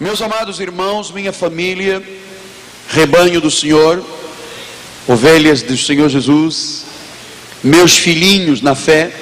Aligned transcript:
Meus 0.00 0.22
amados 0.22 0.60
irmãos, 0.60 1.10
minha 1.10 1.30
família, 1.30 2.02
rebanho 2.88 3.38
do 3.38 3.50
Senhor, 3.50 4.02
ovelhas 5.06 5.60
do 5.60 5.76
Senhor 5.76 6.08
Jesus, 6.08 6.86
meus 7.62 7.98
filhinhos 7.98 8.62
na 8.62 8.74
fé, 8.74 9.14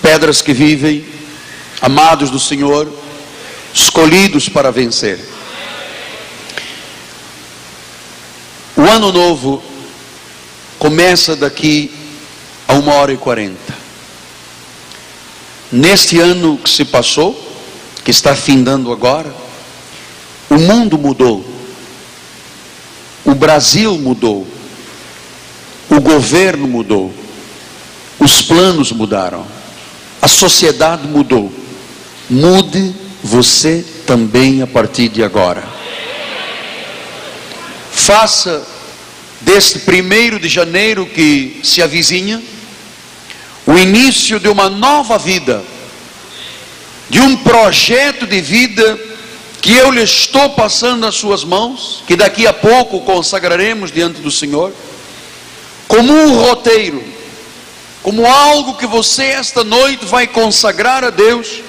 pedras 0.00 0.40
que 0.40 0.54
vivem, 0.54 1.04
amados 1.82 2.30
do 2.30 2.40
Senhor, 2.40 2.90
escolhidos 3.74 4.48
para 4.48 4.72
vencer. 4.72 5.20
O 8.78 8.80
ano 8.80 9.12
novo 9.12 9.62
começa 10.78 11.36
daqui 11.36 11.92
a 12.66 12.72
uma 12.72 12.94
hora 12.94 13.12
e 13.12 13.18
quarenta. 13.18 13.74
Neste 15.70 16.18
ano 16.20 16.56
que 16.56 16.70
se 16.70 16.86
passou, 16.86 17.38
que 18.02 18.10
está 18.10 18.34
findando 18.34 18.90
agora, 18.90 19.43
o 20.50 20.58
mundo 20.58 20.98
mudou, 20.98 21.44
o 23.24 23.34
Brasil 23.34 23.96
mudou, 23.98 24.46
o 25.88 26.00
governo 26.00 26.66
mudou, 26.66 27.12
os 28.18 28.42
planos 28.42 28.92
mudaram, 28.92 29.46
a 30.20 30.28
sociedade 30.28 31.06
mudou. 31.06 31.52
Mude 32.28 32.94
você 33.22 33.84
também 34.06 34.62
a 34.62 34.66
partir 34.66 35.08
de 35.08 35.22
agora. 35.22 35.62
Faça 37.92 38.66
deste 39.40 39.80
primeiro 39.80 40.38
de 40.38 40.48
janeiro 40.48 41.06
que 41.06 41.60
se 41.62 41.82
avizinha 41.82 42.42
o 43.66 43.78
início 43.78 44.38
de 44.38 44.48
uma 44.48 44.68
nova 44.68 45.18
vida, 45.18 45.62
de 47.08 47.20
um 47.20 47.36
projeto 47.36 48.26
de 48.26 48.40
vida 48.40 48.98
que 49.64 49.74
eu 49.74 49.90
lhe 49.90 50.02
estou 50.02 50.50
passando 50.50 51.00
nas 51.00 51.14
suas 51.14 51.42
mãos, 51.42 52.04
que 52.06 52.14
daqui 52.14 52.46
a 52.46 52.52
pouco 52.52 53.00
consagraremos 53.00 53.90
diante 53.90 54.20
do 54.20 54.30
Senhor, 54.30 54.70
como 55.88 56.12
um 56.12 56.38
roteiro, 56.38 57.02
como 58.02 58.26
algo 58.26 58.74
que 58.74 58.86
você 58.86 59.24
esta 59.24 59.64
noite 59.64 60.04
vai 60.04 60.26
consagrar 60.26 61.02
a 61.02 61.08
Deus 61.08 61.62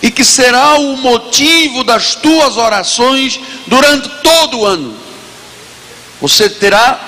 e 0.00 0.10
que 0.10 0.24
será 0.24 0.76
o 0.76 0.96
motivo 0.96 1.84
das 1.84 2.14
tuas 2.14 2.56
orações 2.56 3.38
durante 3.66 4.08
todo 4.22 4.60
o 4.60 4.64
ano. 4.64 4.96
Você 6.22 6.48
terá 6.48 6.98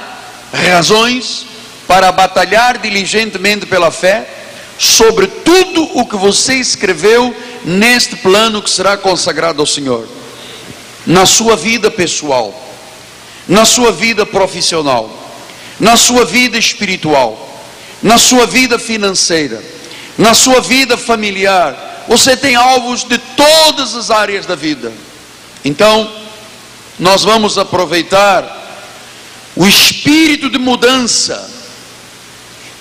razões 0.53 1.47
para 1.89 2.13
batalhar 2.13 2.77
diligentemente 2.77 3.65
pela 3.65 3.91
fé 3.91 4.40
sobre 4.81 5.27
tudo 5.27 5.83
o 5.99 6.07
que 6.07 6.17
você 6.17 6.55
escreveu 6.55 7.37
neste 7.63 8.17
plano 8.17 8.63
que 8.63 8.71
será 8.71 8.97
consagrado 8.97 9.61
ao 9.61 9.67
Senhor, 9.67 10.09
na 11.07 11.27
sua 11.27 11.55
vida 11.55 11.91
pessoal, 11.91 12.59
na 13.47 13.67
sua 13.67 13.93
vida 13.93 14.25
profissional, 14.25 15.15
na 15.79 15.99
sua 15.99 16.25
vida 16.25 16.57
espiritual, 16.57 17.61
na 18.03 18.17
sua 18.17 18.47
vida 18.47 18.79
financeira, 18.79 19.63
na 20.17 20.33
sua 20.33 20.63
vida 20.63 20.97
familiar. 20.97 22.05
Você 22.09 22.35
tem 22.35 22.57
alvos 22.57 23.05
de 23.05 23.19
todas 23.19 23.95
as 23.95 24.11
áreas 24.11 24.47
da 24.47 24.55
vida. 24.55 24.91
Então, 25.63 26.11
nós 26.99 27.23
vamos 27.23 27.59
aproveitar 27.59 28.57
o 29.55 29.67
espírito 29.67 30.49
de 30.49 30.57
mudança 30.59 31.60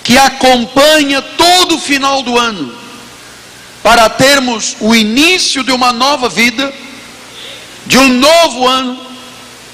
que 0.02 0.16
acompanha 0.18 1.20
todo 1.22 1.76
o 1.76 1.80
final 1.80 2.22
do 2.22 2.38
ano, 2.38 2.74
para 3.82 4.08
termos 4.08 4.76
o 4.80 4.94
início 4.94 5.62
de 5.62 5.72
uma 5.72 5.92
nova 5.92 6.28
vida, 6.28 6.72
de 7.86 7.98
um 7.98 8.08
novo 8.08 8.66
ano, 8.66 9.00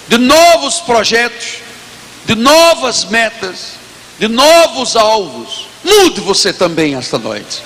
de 0.09 0.19
novos 0.19 0.81
projetos, 0.81 1.59
de 2.25 2.35
novas 2.35 3.05
metas, 3.05 3.73
de 4.19 4.29
novos 4.29 4.97
alvos. 4.97 5.67
Mude 5.85 6.21
você 6.21 6.53
também 6.53 6.95
esta 6.95 7.19
noite. 7.19 7.63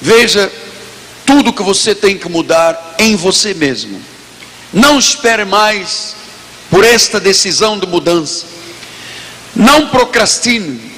Veja 0.00 0.50
tudo 1.24 1.52
que 1.52 1.62
você 1.62 1.94
tem 1.94 2.18
que 2.18 2.28
mudar 2.28 2.96
em 2.98 3.16
você 3.16 3.54
mesmo. 3.54 4.00
Não 4.72 4.98
espere 4.98 5.44
mais 5.44 6.14
por 6.70 6.84
esta 6.84 7.20
decisão 7.20 7.78
de 7.78 7.86
mudança. 7.86 8.46
Não 9.54 9.88
procrastine. 9.88 10.93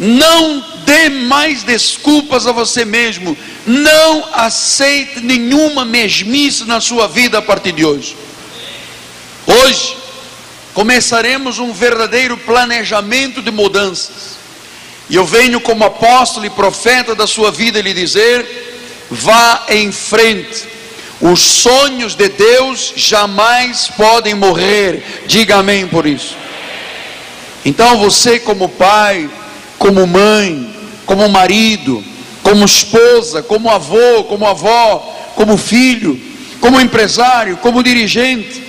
Não 0.00 0.64
dê 0.86 1.10
mais 1.10 1.62
desculpas 1.62 2.46
a 2.46 2.52
você 2.52 2.86
mesmo. 2.86 3.36
Não 3.66 4.24
aceite 4.32 5.20
nenhuma 5.20 5.84
mesmice 5.84 6.64
na 6.64 6.80
sua 6.80 7.06
vida 7.06 7.36
a 7.36 7.42
partir 7.42 7.72
de 7.72 7.84
hoje. 7.84 8.16
Hoje 9.46 9.98
começaremos 10.72 11.58
um 11.58 11.70
verdadeiro 11.70 12.38
planejamento 12.38 13.42
de 13.42 13.50
mudanças. 13.50 14.38
E 15.10 15.16
eu 15.16 15.26
venho 15.26 15.60
como 15.60 15.84
apóstolo 15.84 16.46
e 16.46 16.50
profeta 16.50 17.14
da 17.14 17.26
sua 17.26 17.50
vida 17.50 17.82
lhe 17.82 17.92
dizer: 17.92 19.06
vá 19.10 19.66
em 19.68 19.92
frente. 19.92 20.66
Os 21.20 21.42
sonhos 21.42 22.14
de 22.14 22.30
Deus 22.30 22.94
jamais 22.96 23.88
podem 23.88 24.34
morrer. 24.34 25.24
Diga 25.26 25.56
amém 25.56 25.86
por 25.86 26.06
isso. 26.06 26.34
Então 27.66 27.98
você 27.98 28.40
como 28.40 28.66
pai, 28.66 29.28
como 29.80 30.06
mãe, 30.06 30.68
como 31.06 31.26
marido, 31.30 32.04
como 32.42 32.66
esposa, 32.66 33.42
como 33.42 33.70
avô, 33.70 34.24
como 34.28 34.46
avó, 34.46 34.98
como 35.34 35.56
filho, 35.56 36.20
como 36.60 36.78
empresário, 36.78 37.56
como 37.56 37.82
dirigente, 37.82 38.62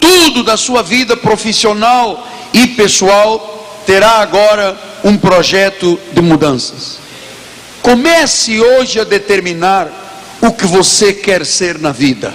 tudo 0.00 0.42
da 0.42 0.56
sua 0.56 0.82
vida 0.82 1.16
profissional 1.16 2.26
e 2.52 2.66
pessoal 2.66 3.80
terá 3.86 4.18
agora 4.18 4.76
um 5.04 5.16
projeto 5.16 5.96
de 6.12 6.20
mudanças. 6.20 6.98
Comece 7.80 8.60
hoje 8.60 8.98
a 8.98 9.04
determinar 9.04 9.88
o 10.40 10.50
que 10.50 10.66
você 10.66 11.12
quer 11.12 11.46
ser 11.46 11.78
na 11.78 11.92
vida. 11.92 12.34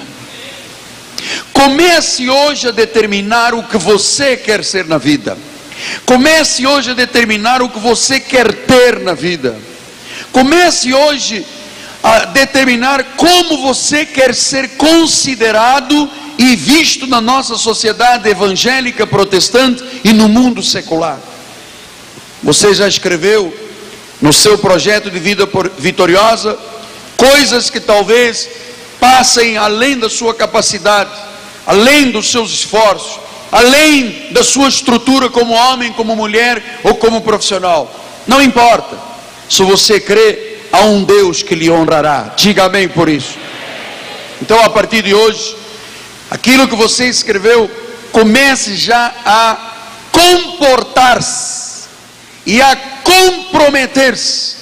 Comece 1.51 2.29
hoje 2.29 2.69
a 2.69 2.71
determinar 2.71 3.53
o 3.53 3.63
que 3.63 3.77
você 3.77 4.37
quer 4.37 4.63
ser 4.63 4.85
na 4.85 4.97
vida. 4.97 5.37
Comece 6.05 6.65
hoje 6.65 6.91
a 6.91 6.93
determinar 6.93 7.61
o 7.61 7.69
que 7.69 7.79
você 7.79 8.19
quer 8.19 8.53
ter 8.53 8.99
na 8.99 9.13
vida. 9.13 9.57
Comece 10.31 10.93
hoje 10.93 11.45
a 12.03 12.25
determinar 12.25 13.03
como 13.17 13.61
você 13.61 14.05
quer 14.05 14.33
ser 14.35 14.69
considerado 14.77 16.09
e 16.37 16.55
visto 16.55 17.07
na 17.07 17.19
nossa 17.19 17.55
sociedade 17.57 18.29
evangélica 18.29 19.07
protestante 19.07 19.83
e 20.03 20.13
no 20.13 20.27
mundo 20.27 20.61
secular. 20.61 21.19
Você 22.43 22.73
já 22.73 22.87
escreveu 22.87 23.51
no 24.21 24.31
seu 24.31 24.57
projeto 24.57 25.09
de 25.09 25.19
vida 25.19 25.49
vitoriosa 25.77 26.57
coisas 27.17 27.69
que 27.69 27.79
talvez 27.79 28.47
passem 28.99 29.57
além 29.57 29.97
da 29.97 30.09
sua 30.09 30.33
capacidade, 30.33 31.11
além 31.65 32.11
dos 32.11 32.29
seus 32.29 32.51
esforços, 32.51 33.19
além 33.55 34.27
da 34.31 34.43
sua 34.43 34.67
estrutura 34.67 35.29
como 35.29 35.53
homem, 35.53 35.93
como 35.93 36.13
mulher 36.13 36.81
ou 36.83 36.95
como 36.95 37.21
profissional. 37.21 37.89
Não 38.27 38.41
importa. 38.41 38.97
Se 39.49 39.63
você 39.63 39.97
crê, 39.97 40.57
há 40.73 40.81
um 40.81 41.05
Deus 41.05 41.41
que 41.41 41.55
lhe 41.55 41.71
honrará. 41.71 42.33
Diga 42.35 42.66
amém 42.66 42.89
por 42.89 43.07
isso. 43.07 43.38
Então, 44.41 44.61
a 44.61 44.69
partir 44.69 45.03
de 45.03 45.13
hoje, 45.13 45.55
aquilo 46.29 46.67
que 46.67 46.75
você 46.75 47.05
escreveu, 47.05 47.71
comece 48.11 48.75
já 48.75 49.13
a 49.25 49.57
comportar-se 50.11 51.85
e 52.45 52.61
a 52.61 52.75
comprometer-se 52.75 54.57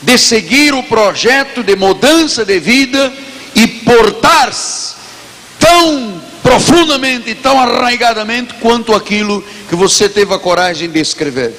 de 0.00 0.16
seguir 0.16 0.72
o 0.72 0.82
projeto 0.84 1.62
de 1.62 1.76
mudança 1.76 2.46
de 2.46 2.58
vida 2.58 3.12
e 3.54 3.66
portar-se 3.66 4.94
tão 5.58 6.17
profundamente 6.48 7.28
e 7.28 7.34
tão 7.34 7.60
arraigadamente 7.60 8.54
quanto 8.54 8.94
aquilo 8.94 9.44
que 9.68 9.76
você 9.76 10.08
teve 10.08 10.32
a 10.32 10.38
coragem 10.38 10.88
de 10.88 10.98
escrever. 10.98 11.52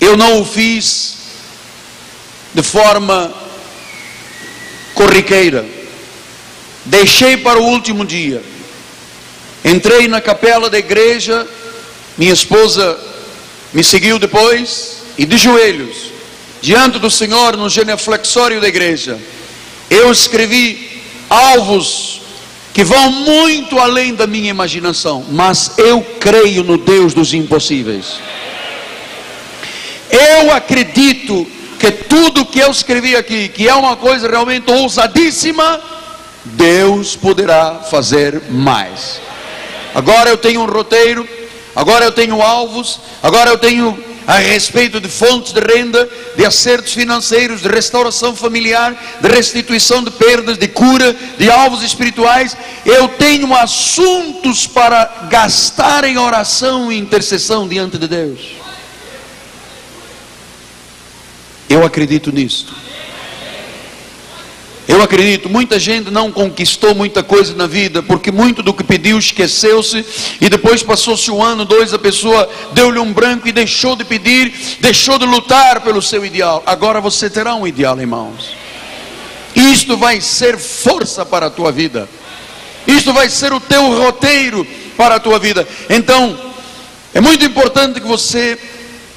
Eu 0.00 0.16
não 0.16 0.40
o 0.40 0.46
fiz 0.46 1.18
de 2.54 2.62
forma 2.62 3.30
corriqueira. 4.94 5.66
Deixei 6.86 7.36
para 7.36 7.58
o 7.58 7.66
último 7.66 8.02
dia. 8.02 8.42
Entrei 9.62 10.08
na 10.08 10.22
capela 10.22 10.70
da 10.70 10.78
igreja, 10.78 11.46
minha 12.16 12.32
esposa 12.32 12.98
me 13.74 13.84
seguiu 13.84 14.18
depois 14.18 15.02
e 15.18 15.26
de 15.26 15.36
joelhos, 15.36 16.12
diante 16.62 16.98
do 16.98 17.10
Senhor 17.10 17.58
no 17.58 17.68
genuflexório 17.68 18.58
da 18.58 18.68
igreja, 18.68 19.18
eu 19.90 20.10
escrevi 20.10 21.02
alvos 21.28 22.17
que 22.78 22.84
vão 22.84 23.10
muito 23.10 23.76
além 23.80 24.14
da 24.14 24.24
minha 24.24 24.50
imaginação, 24.50 25.24
mas 25.32 25.72
eu 25.78 26.00
creio 26.20 26.62
no 26.62 26.78
Deus 26.78 27.12
dos 27.12 27.34
impossíveis. 27.34 28.20
Eu 30.08 30.52
acredito 30.52 31.44
que 31.76 31.90
tudo 31.90 32.46
que 32.46 32.60
eu 32.60 32.70
escrevi 32.70 33.16
aqui, 33.16 33.48
que 33.48 33.68
é 33.68 33.74
uma 33.74 33.96
coisa 33.96 34.28
realmente 34.28 34.70
ousadíssima, 34.70 35.80
Deus 36.44 37.16
poderá 37.16 37.80
fazer 37.90 38.42
mais. 38.48 39.20
Agora 39.92 40.30
eu 40.30 40.38
tenho 40.38 40.60
um 40.60 40.66
roteiro, 40.66 41.28
agora 41.74 42.04
eu 42.04 42.12
tenho 42.12 42.40
alvos, 42.40 43.00
agora 43.20 43.50
eu 43.50 43.58
tenho 43.58 43.98
a 44.28 44.36
respeito 44.36 45.00
de 45.00 45.08
fontes 45.08 45.54
de 45.54 45.60
renda, 45.60 46.06
de 46.36 46.44
acertos 46.44 46.92
financeiros, 46.92 47.62
de 47.62 47.68
restauração 47.68 48.36
familiar, 48.36 48.94
de 49.22 49.26
restituição 49.26 50.04
de 50.04 50.10
perdas, 50.10 50.58
de 50.58 50.68
cura, 50.68 51.16
de 51.38 51.50
alvos 51.50 51.82
espirituais. 51.82 52.54
Eu 52.84 53.08
tenho 53.08 53.54
assuntos 53.54 54.66
para 54.66 55.28
gastar 55.30 56.04
em 56.04 56.18
oração 56.18 56.92
e 56.92 56.98
intercessão 56.98 57.66
diante 57.66 57.96
de 57.96 58.06
Deus. 58.06 58.40
Eu 61.66 61.82
acredito 61.82 62.30
nisto. 62.30 62.74
Eu 64.98 65.04
acredito, 65.04 65.48
muita 65.48 65.78
gente 65.78 66.10
não 66.10 66.32
conquistou 66.32 66.92
muita 66.92 67.22
coisa 67.22 67.54
na 67.54 67.68
vida, 67.68 68.02
porque 68.02 68.32
muito 68.32 68.64
do 68.64 68.74
que 68.74 68.82
pediu 68.82 69.16
esqueceu-se, 69.16 70.04
e 70.40 70.48
depois 70.48 70.82
passou-se 70.82 71.30
um 71.30 71.40
ano, 71.40 71.64
dois, 71.64 71.94
a 71.94 71.98
pessoa 72.00 72.50
deu-lhe 72.72 72.98
um 72.98 73.12
branco 73.12 73.46
e 73.46 73.52
deixou 73.52 73.94
de 73.94 74.04
pedir, 74.04 74.52
deixou 74.80 75.16
de 75.16 75.24
lutar 75.24 75.82
pelo 75.82 76.02
seu 76.02 76.26
ideal. 76.26 76.64
Agora 76.66 77.00
você 77.00 77.30
terá 77.30 77.54
um 77.54 77.64
ideal, 77.64 77.96
irmãos. 78.00 78.50
Isto 79.54 79.96
vai 79.96 80.20
ser 80.20 80.58
força 80.58 81.24
para 81.24 81.46
a 81.46 81.50
tua 81.50 81.70
vida. 81.70 82.08
Isto 82.84 83.12
vai 83.12 83.28
ser 83.28 83.52
o 83.52 83.60
teu 83.60 83.96
roteiro 83.96 84.66
para 84.96 85.14
a 85.14 85.20
tua 85.20 85.38
vida. 85.38 85.64
Então, 85.88 86.36
é 87.14 87.20
muito 87.20 87.44
importante 87.44 88.00
que 88.00 88.06
você 88.08 88.58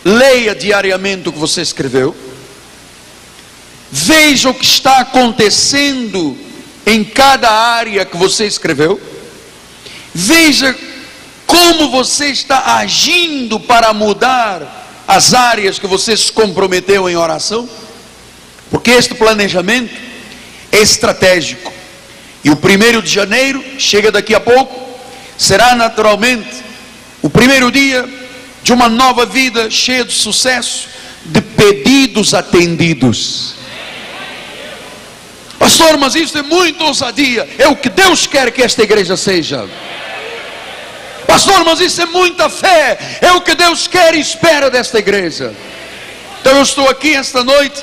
leia 0.06 0.54
diariamente 0.54 1.28
o 1.28 1.34
que 1.34 1.40
você 1.40 1.60
escreveu 1.60 2.16
Veja 3.92 4.50
o 4.50 4.54
que 4.54 4.66
está 4.66 5.00
acontecendo 5.00 6.38
em 6.86 7.04
cada 7.04 7.52
área 7.52 8.06
que 8.06 8.16
você 8.16 8.46
escreveu. 8.46 9.00
Veja 10.14 10.74
como 11.46 11.92
você 11.92 12.28
está 12.28 12.78
agindo 12.78 13.60
para 13.60 13.94
mudar 13.94 15.04
as 15.06 15.34
áreas 15.34 15.78
que 15.78 15.88
você 15.88 16.16
se 16.16 16.32
comprometeu 16.32 17.10
em 17.10 17.18
oração. 17.18 17.68
Porque 18.70 18.92
este 18.92 19.14
planejamento 19.14 19.94
é 20.72 20.80
estratégico. 20.80 21.74
E 22.44 22.50
o 22.50 22.56
primeiro 22.56 23.02
de 23.02 23.10
janeiro, 23.10 23.62
chega 23.78 24.10
daqui 24.10 24.34
a 24.34 24.40
pouco, 24.40 24.90
será 25.38 25.76
naturalmente 25.76 26.64
o 27.22 27.30
primeiro 27.30 27.70
dia 27.70 28.08
de 28.64 28.72
uma 28.72 28.88
nova 28.88 29.26
vida 29.26 29.70
cheia 29.70 30.06
de 30.06 30.14
sucesso, 30.14 30.88
de 31.26 31.42
pedidos 31.42 32.34
atendidos. 32.34 33.61
Pastor, 35.62 35.96
mas 35.96 36.16
isso 36.16 36.36
é 36.40 36.42
muito 36.42 36.84
ousadia. 36.84 37.48
É 37.60 37.68
o 37.68 37.76
que 37.76 37.88
Deus 37.88 38.26
quer 38.26 38.50
que 38.50 38.64
esta 38.64 38.82
igreja 38.82 39.16
seja. 39.16 39.70
Pastor, 41.28 41.64
mas 41.64 41.80
isso 41.80 42.02
é 42.02 42.08
muita 42.08 42.50
fé. 42.50 42.98
É 43.22 43.32
o 43.34 43.42
que 43.42 43.54
Deus 43.54 43.86
quer 43.86 44.16
e 44.16 44.20
espera 44.20 44.72
desta 44.72 44.98
igreja. 44.98 45.54
Então 46.42 46.54
eu 46.58 46.64
estou 46.64 46.90
aqui 46.90 47.14
esta 47.14 47.44
noite 47.44 47.80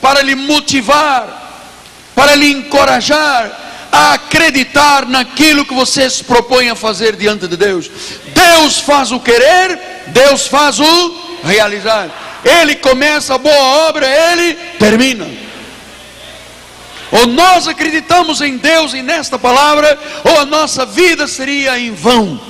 para 0.00 0.22
lhe 0.22 0.34
motivar, 0.34 2.08
para 2.14 2.34
lhe 2.34 2.52
encorajar 2.52 3.52
a 3.92 4.14
acreditar 4.14 5.04
naquilo 5.04 5.66
que 5.66 5.74
você 5.74 6.08
se 6.08 6.24
propõe 6.24 6.70
a 6.70 6.74
fazer 6.74 7.16
diante 7.16 7.46
de 7.46 7.56
Deus. 7.58 7.90
Deus 8.28 8.78
faz 8.78 9.12
o 9.12 9.20
querer, 9.20 9.78
Deus 10.06 10.46
faz 10.46 10.80
o 10.80 11.40
realizar. 11.44 12.08
Ele 12.42 12.76
começa 12.76 13.34
a 13.34 13.38
boa 13.38 13.88
obra, 13.88 14.06
ele 14.08 14.54
termina. 14.78 15.49
Ou 17.12 17.26
nós 17.26 17.66
acreditamos 17.66 18.40
em 18.40 18.56
Deus 18.56 18.94
e 18.94 19.02
nesta 19.02 19.38
palavra, 19.38 19.98
ou 20.24 20.40
a 20.40 20.44
nossa 20.44 20.86
vida 20.86 21.26
seria 21.26 21.78
em 21.78 21.92
vão. 21.92 22.40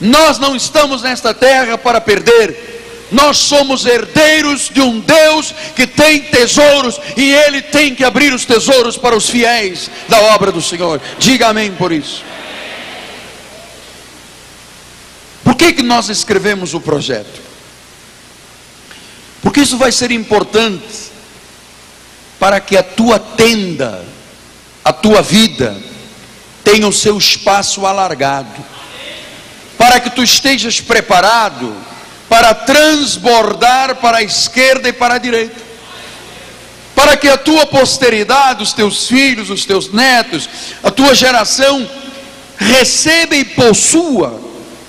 Nós 0.00 0.38
não 0.38 0.56
estamos 0.56 1.02
nesta 1.02 1.32
terra 1.32 1.78
para 1.78 2.00
perder. 2.00 2.72
Nós 3.12 3.38
somos 3.38 3.86
herdeiros 3.86 4.68
de 4.68 4.80
um 4.80 4.98
Deus 4.98 5.54
que 5.76 5.86
tem 5.86 6.20
tesouros 6.22 7.00
e 7.16 7.32
Ele 7.32 7.62
tem 7.62 7.94
que 7.94 8.02
abrir 8.02 8.34
os 8.34 8.44
tesouros 8.44 8.96
para 8.96 9.16
os 9.16 9.28
fiéis 9.28 9.88
da 10.08 10.20
obra 10.34 10.50
do 10.50 10.60
Senhor. 10.60 11.00
Diga 11.18 11.48
amém 11.48 11.72
por 11.72 11.92
isso. 11.92 12.24
Por 15.44 15.54
que, 15.54 15.74
que 15.74 15.82
nós 15.82 16.08
escrevemos 16.08 16.74
o 16.74 16.80
projeto? 16.80 17.40
Porque 19.42 19.60
isso 19.60 19.76
vai 19.76 19.92
ser 19.92 20.10
importante 20.10 21.03
para 22.44 22.60
que 22.60 22.76
a 22.76 22.82
tua 22.82 23.18
tenda, 23.18 24.04
a 24.84 24.92
tua 24.92 25.22
vida, 25.22 25.74
tenha 26.62 26.86
o 26.86 26.92
seu 26.92 27.16
espaço 27.16 27.86
alargado, 27.86 28.62
para 29.78 29.98
que 29.98 30.10
tu 30.10 30.22
estejas 30.22 30.78
preparado 30.78 31.74
para 32.28 32.52
transbordar 32.52 33.96
para 33.96 34.18
a 34.18 34.22
esquerda 34.22 34.90
e 34.90 34.92
para 34.92 35.14
a 35.14 35.18
direita, 35.18 35.56
para 36.94 37.16
que 37.16 37.28
a 37.28 37.38
tua 37.38 37.64
posteridade, 37.64 38.62
os 38.62 38.74
teus 38.74 39.08
filhos, 39.08 39.48
os 39.48 39.64
teus 39.64 39.90
netos, 39.90 40.46
a 40.82 40.90
tua 40.90 41.14
geração, 41.14 41.88
receba 42.58 43.34
e 43.34 43.44
possua 43.46 44.38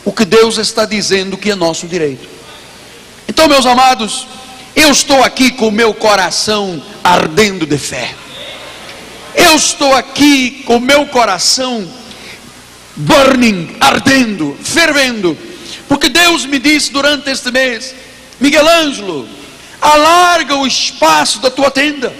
o 0.03 0.11
que 0.11 0.25
Deus 0.25 0.57
está 0.57 0.83
dizendo 0.83 1.37
que 1.37 1.51
é 1.51 1.55
nosso 1.55 1.87
direito. 1.87 2.27
Então, 3.29 3.47
meus 3.47 3.65
amados, 3.65 4.27
eu 4.75 4.91
estou 4.91 5.23
aqui 5.23 5.51
com 5.51 5.69
o 5.69 5.71
meu 5.71 5.93
coração 5.93 6.83
ardendo 7.03 7.65
de 7.65 7.77
fé. 7.77 8.13
Eu 9.33 9.55
estou 9.55 9.93
aqui 9.93 10.63
com 10.65 10.77
o 10.77 10.81
meu 10.81 11.05
coração 11.07 11.87
burning, 12.95 13.75
ardendo, 13.79 14.57
fervendo, 14.63 15.37
porque 15.87 16.09
Deus 16.09 16.45
me 16.45 16.59
disse 16.59 16.91
durante 16.91 17.29
este 17.29 17.51
mês: 17.51 17.93
Miguel 18.39 18.67
Ângelo, 18.67 19.27
alarga 19.81 20.55
o 20.55 20.67
espaço 20.67 21.39
da 21.39 21.49
tua 21.49 21.71
tenda. 21.71 22.13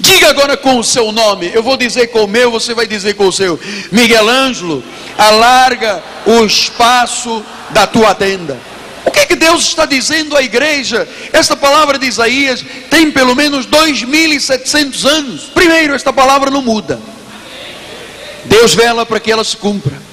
Diga 0.00 0.30
agora 0.30 0.56
com 0.56 0.78
o 0.78 0.84
seu 0.84 1.12
nome, 1.12 1.50
eu 1.54 1.62
vou 1.62 1.76
dizer 1.76 2.08
com 2.08 2.24
o 2.24 2.28
meu, 2.28 2.50
você 2.50 2.74
vai 2.74 2.86
dizer 2.86 3.14
com 3.14 3.28
o 3.28 3.32
seu. 3.32 3.58
Miguel 3.92 4.28
Ângelo, 4.28 4.82
alarga 5.16 6.02
o 6.26 6.44
espaço 6.44 7.44
da 7.70 7.86
tua 7.86 8.14
tenda. 8.14 8.58
O 9.04 9.10
que, 9.10 9.26
que 9.26 9.36
Deus 9.36 9.64
está 9.64 9.86
dizendo 9.86 10.36
à 10.36 10.42
igreja? 10.42 11.08
Esta 11.32 11.56
palavra 11.56 11.98
de 11.98 12.06
Isaías 12.06 12.64
tem 12.90 13.10
pelo 13.10 13.34
menos 13.34 13.66
2.700 13.66 15.04
anos. 15.08 15.42
Primeiro, 15.54 15.94
esta 15.94 16.12
palavra 16.12 16.50
não 16.50 16.62
muda. 16.62 17.00
Deus 18.44 18.74
vela 18.74 19.06
para 19.06 19.20
que 19.20 19.30
ela 19.30 19.44
se 19.44 19.56
cumpra. 19.56 20.10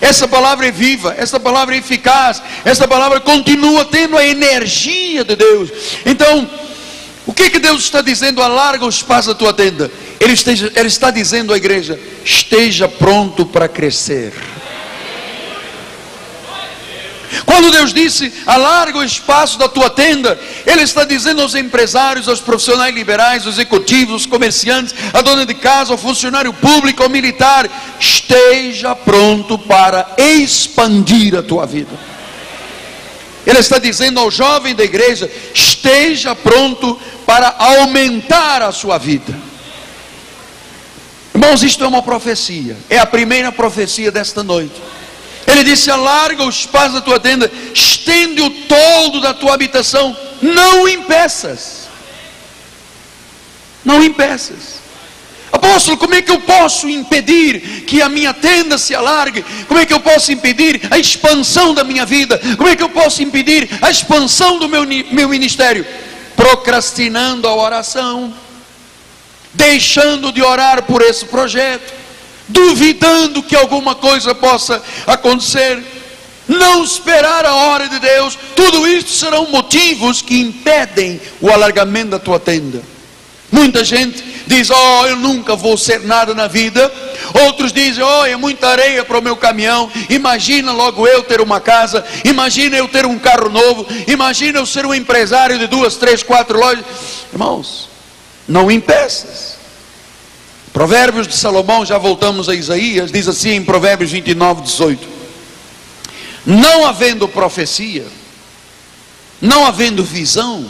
Essa 0.00 0.26
palavra 0.26 0.66
é 0.66 0.70
viva, 0.72 1.14
essa 1.16 1.38
palavra 1.38 1.76
é 1.76 1.78
eficaz, 1.78 2.42
essa 2.64 2.88
palavra 2.88 3.20
continua 3.20 3.84
tendo 3.84 4.18
a 4.18 4.26
energia 4.26 5.22
de 5.24 5.36
Deus. 5.36 5.70
Então, 6.04 6.50
o 7.24 7.32
que, 7.32 7.48
que 7.48 7.60
Deus 7.60 7.84
está 7.84 8.02
dizendo? 8.02 8.42
Alarga 8.42 8.84
o 8.84 8.88
espaço 8.88 9.28
da 9.28 9.34
tua 9.34 9.52
tenda. 9.52 9.90
Ele, 10.18 10.32
esteja, 10.32 10.72
ele 10.74 10.88
está 10.88 11.10
dizendo 11.10 11.52
à 11.52 11.56
igreja: 11.56 11.98
esteja 12.24 12.88
pronto 12.88 13.46
para 13.46 13.68
crescer. 13.68 14.32
Quando 17.46 17.70
Deus 17.70 17.92
disse, 17.92 18.32
alarga 18.46 18.98
o 18.98 19.04
espaço 19.04 19.58
da 19.58 19.68
tua 19.68 19.88
tenda, 19.88 20.38
Ele 20.66 20.82
está 20.82 21.04
dizendo 21.04 21.40
aos 21.40 21.54
empresários, 21.54 22.28
aos 22.28 22.40
profissionais 22.40 22.94
liberais, 22.94 23.46
aos 23.46 23.54
executivos, 23.54 24.12
aos 24.12 24.26
comerciantes, 24.26 24.94
à 25.12 25.20
dona 25.20 25.46
de 25.46 25.54
casa, 25.54 25.92
ao 25.92 25.98
funcionário 25.98 26.52
público, 26.52 27.02
ao 27.02 27.08
militar, 27.08 27.68
esteja 27.98 28.94
pronto 28.94 29.58
para 29.58 30.14
expandir 30.18 31.34
a 31.36 31.42
tua 31.42 31.66
vida. 31.66 31.90
Ele 33.46 33.58
está 33.58 33.78
dizendo 33.78 34.20
ao 34.20 34.30
jovem 34.30 34.74
da 34.74 34.84
igreja, 34.84 35.30
esteja 35.52 36.34
pronto 36.34 37.00
para 37.26 37.54
aumentar 37.58 38.62
a 38.62 38.70
sua 38.70 38.98
vida. 38.98 39.34
Irmãos, 41.34 41.62
isto 41.62 41.82
é 41.82 41.86
uma 41.86 42.02
profecia, 42.02 42.76
é 42.88 42.98
a 42.98 43.06
primeira 43.06 43.50
profecia 43.50 44.12
desta 44.12 44.42
noite. 44.42 44.80
Ele 45.46 45.64
disse: 45.64 45.90
alarga 45.90 46.44
o 46.44 46.48
espaço 46.48 46.94
da 46.94 47.00
tua 47.00 47.20
tenda, 47.20 47.50
estende 47.74 48.40
o 48.40 48.50
toldo 48.50 49.20
da 49.20 49.34
tua 49.34 49.54
habitação, 49.54 50.16
não 50.40 50.88
impeças. 50.88 51.88
Não 53.84 54.02
impeças. 54.02 54.80
Apóstolo, 55.50 55.98
como 55.98 56.14
é 56.14 56.22
que 56.22 56.30
eu 56.30 56.40
posso 56.40 56.88
impedir 56.88 57.84
que 57.86 58.00
a 58.00 58.08
minha 58.08 58.32
tenda 58.32 58.78
se 58.78 58.94
alargue? 58.94 59.44
Como 59.68 59.78
é 59.78 59.84
que 59.84 59.92
eu 59.92 60.00
posso 60.00 60.32
impedir 60.32 60.80
a 60.90 60.98
expansão 60.98 61.74
da 61.74 61.84
minha 61.84 62.06
vida? 62.06 62.40
Como 62.56 62.68
é 62.68 62.74
que 62.74 62.82
eu 62.82 62.88
posso 62.88 63.22
impedir 63.22 63.68
a 63.82 63.90
expansão 63.90 64.58
do 64.58 64.68
meu, 64.68 64.86
meu 64.86 65.28
ministério? 65.28 65.86
Procrastinando 66.34 67.46
a 67.46 67.54
oração, 67.54 68.32
deixando 69.52 70.32
de 70.32 70.42
orar 70.42 70.84
por 70.84 71.02
esse 71.02 71.26
projeto 71.26 72.01
duvidando 72.52 73.42
que 73.42 73.56
alguma 73.56 73.94
coisa 73.94 74.34
possa 74.34 74.82
acontecer, 75.06 75.82
não 76.46 76.84
esperar 76.84 77.44
a 77.44 77.54
hora 77.54 77.88
de 77.88 77.98
Deus, 77.98 78.38
tudo 78.54 78.86
isso 78.86 79.18
serão 79.18 79.48
motivos 79.48 80.22
que 80.22 80.40
impedem 80.40 81.20
o 81.40 81.50
alargamento 81.50 82.10
da 82.10 82.18
tua 82.18 82.38
tenda. 82.38 82.82
Muita 83.50 83.84
gente 83.84 84.24
diz: 84.46 84.70
Oh, 84.70 85.06
eu 85.06 85.16
nunca 85.16 85.54
vou 85.54 85.76
ser 85.76 86.00
nada 86.00 86.34
na 86.34 86.46
vida. 86.46 86.90
Outros 87.44 87.70
dizem: 87.70 88.02
Oh, 88.02 88.24
é 88.24 88.34
muita 88.34 88.68
areia 88.68 89.04
para 89.04 89.18
o 89.18 89.22
meu 89.22 89.36
caminhão. 89.36 89.90
Imagina 90.08 90.72
logo 90.72 91.06
eu 91.06 91.22
ter 91.22 91.40
uma 91.40 91.60
casa. 91.60 92.02
Imagina 92.24 92.76
eu 92.76 92.88
ter 92.88 93.04
um 93.04 93.18
carro 93.18 93.50
novo. 93.50 93.86
Imagina 94.06 94.58
eu 94.58 94.64
ser 94.64 94.86
um 94.86 94.94
empresário 94.94 95.58
de 95.58 95.66
duas, 95.66 95.96
três, 95.96 96.22
quatro 96.22 96.58
lojas. 96.58 96.84
Irmãos, 97.30 97.90
não 98.48 98.70
impeças. 98.70 99.51
Provérbios 100.72 101.28
de 101.28 101.36
Salomão, 101.36 101.84
já 101.84 101.98
voltamos 101.98 102.48
a 102.48 102.54
Isaías, 102.54 103.12
diz 103.12 103.28
assim 103.28 103.50
em 103.50 103.64
Provérbios 103.64 104.10
29, 104.10 104.62
18: 104.62 105.08
Não 106.46 106.86
havendo 106.86 107.28
profecia, 107.28 108.06
não 109.40 109.66
havendo 109.66 110.02
visão, 110.02 110.64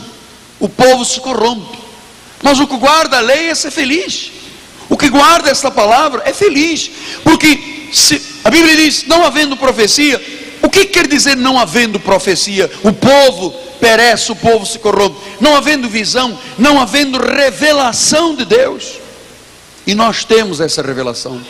o 0.59 0.67
povo 0.67 1.05
se 1.05 1.19
corrompe. 1.21 1.77
Mas 2.41 2.59
o 2.59 2.67
que 2.67 2.75
guarda 2.75 3.17
a 3.17 3.21
lei 3.21 3.49
é 3.49 3.55
ser 3.55 3.71
feliz. 3.71 4.31
O 4.89 4.97
que 4.97 5.09
guarda 5.09 5.49
essa 5.49 5.71
palavra 5.71 6.23
é 6.25 6.33
feliz. 6.33 6.91
Porque 7.23 7.87
se, 7.93 8.21
a 8.43 8.49
Bíblia 8.49 8.75
diz, 8.75 9.05
não 9.07 9.25
havendo 9.25 9.55
profecia, 9.55 10.21
o 10.61 10.69
que 10.69 10.85
quer 10.85 11.07
dizer 11.07 11.37
não 11.37 11.57
havendo 11.57 11.99
profecia? 11.99 12.69
O 12.83 12.91
povo 12.91 13.51
perece, 13.79 14.33
o 14.33 14.35
povo 14.35 14.65
se 14.65 14.79
corrompe. 14.79 15.17
Não 15.39 15.55
havendo 15.55 15.87
visão, 15.87 16.37
não 16.57 16.81
havendo 16.81 17.17
revelação 17.17 18.35
de 18.35 18.43
Deus. 18.43 19.02
E 19.85 19.93
nós 19.93 20.23
temos 20.23 20.59
essa 20.61 20.81
revelação. 20.81 21.41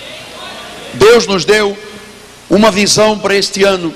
Deus 0.94 1.28
nos 1.28 1.46
deu 1.46 1.78
uma 2.50 2.72
visão 2.72 3.18
para 3.18 3.36
este 3.36 3.64
ano 3.64 3.94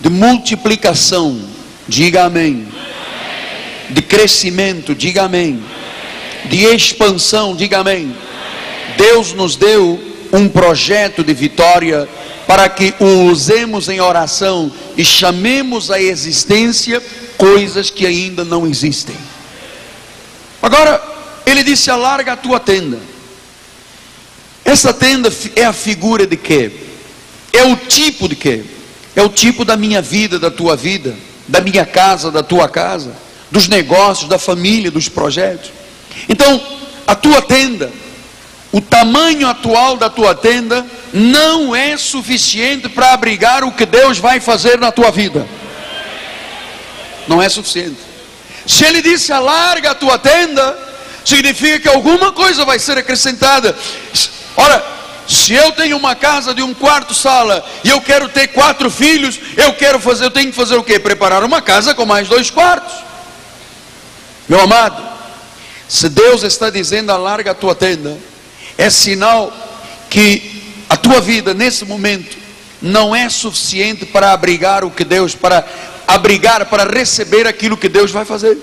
de 0.00 0.08
multiplicação. 0.08 1.40
Diga 1.86 2.24
amém. 2.24 2.66
De 3.90 4.02
crescimento, 4.02 4.94
diga 4.94 5.24
amém. 5.24 5.62
De 6.46 6.64
expansão, 6.64 7.54
diga 7.54 7.78
amém. 7.78 8.14
Deus 8.96 9.32
nos 9.32 9.56
deu 9.56 10.00
um 10.32 10.48
projeto 10.48 11.22
de 11.22 11.34
vitória 11.34 12.08
para 12.46 12.68
que 12.68 12.94
o 12.98 13.30
usemos 13.30 13.88
em 13.88 14.00
oração 14.00 14.72
e 14.96 15.04
chamemos 15.04 15.90
à 15.90 16.00
existência 16.00 17.02
coisas 17.36 17.90
que 17.90 18.06
ainda 18.06 18.44
não 18.44 18.66
existem. 18.66 19.16
Agora, 20.60 21.02
ele 21.46 21.62
disse: 21.62 21.90
alarga 21.90 22.32
a 22.32 22.36
tua 22.36 22.60
tenda. 22.60 23.11
Essa 24.64 24.92
tenda 24.92 25.32
é 25.56 25.64
a 25.64 25.72
figura 25.72 26.26
de 26.26 26.36
quê? 26.36 26.70
É 27.52 27.64
o 27.64 27.76
tipo 27.76 28.28
de 28.28 28.36
quê? 28.36 28.64
É 29.14 29.22
o 29.22 29.28
tipo 29.28 29.64
da 29.64 29.76
minha 29.76 30.00
vida, 30.00 30.38
da 30.38 30.50
tua 30.50 30.76
vida, 30.76 31.14
da 31.46 31.60
minha 31.60 31.84
casa, 31.84 32.30
da 32.30 32.42
tua 32.42 32.68
casa, 32.68 33.12
dos 33.50 33.68
negócios, 33.68 34.28
da 34.28 34.38
família, 34.38 34.90
dos 34.90 35.08
projetos. 35.08 35.70
Então, 36.28 36.60
a 37.06 37.14
tua 37.14 37.42
tenda, 37.42 37.90
o 38.70 38.80
tamanho 38.80 39.46
atual 39.46 39.96
da 39.96 40.08
tua 40.08 40.34
tenda 40.34 40.86
não 41.12 41.76
é 41.76 41.96
suficiente 41.96 42.88
para 42.88 43.12
abrigar 43.12 43.64
o 43.64 43.72
que 43.72 43.84
Deus 43.84 44.18
vai 44.18 44.40
fazer 44.40 44.78
na 44.78 44.90
tua 44.90 45.10
vida. 45.10 45.46
Não 47.28 47.42
é 47.42 47.48
suficiente. 47.48 47.98
Se 48.66 48.84
ele 48.84 49.02
disse 49.02 49.32
alarga 49.32 49.90
a 49.90 49.94
tua 49.94 50.18
tenda, 50.18 50.78
significa 51.24 51.80
que 51.80 51.88
alguma 51.88 52.32
coisa 52.32 52.64
vai 52.64 52.78
ser 52.78 52.96
acrescentada. 52.96 53.76
Ora, 54.56 54.84
se 55.26 55.54
eu 55.54 55.72
tenho 55.72 55.96
uma 55.96 56.14
casa 56.14 56.52
de 56.52 56.62
um 56.62 56.74
quarto 56.74 57.14
sala 57.14 57.64
e 57.84 57.88
eu 57.88 58.00
quero 58.00 58.28
ter 58.28 58.48
quatro 58.48 58.90
filhos, 58.90 59.38
eu 59.56 59.72
quero 59.74 59.98
fazer, 60.00 60.24
eu 60.24 60.30
tenho 60.30 60.50
que 60.50 60.56
fazer 60.56 60.76
o 60.76 60.82
quê? 60.82 60.98
Preparar 60.98 61.44
uma 61.44 61.62
casa 61.62 61.94
com 61.94 62.04
mais 62.04 62.28
dois 62.28 62.50
quartos. 62.50 62.92
Meu 64.48 64.60
amado, 64.60 65.02
se 65.88 66.08
Deus 66.08 66.42
está 66.42 66.70
dizendo 66.70 67.10
alarga 67.10 67.52
a 67.52 67.54
tua 67.54 67.74
tenda, 67.74 68.18
é 68.76 68.90
sinal 68.90 69.52
que 70.10 70.62
a 70.88 70.96
tua 70.96 71.20
vida 71.20 71.54
nesse 71.54 71.84
momento 71.84 72.36
não 72.80 73.14
é 73.14 73.28
suficiente 73.28 74.04
para 74.04 74.32
abrigar 74.32 74.84
o 74.84 74.90
que 74.90 75.04
Deus, 75.04 75.34
para 75.34 75.64
abrigar, 76.06 76.66
para 76.66 76.84
receber 76.84 77.46
aquilo 77.46 77.76
que 77.76 77.88
Deus 77.88 78.10
vai 78.10 78.24
fazer. 78.24 78.58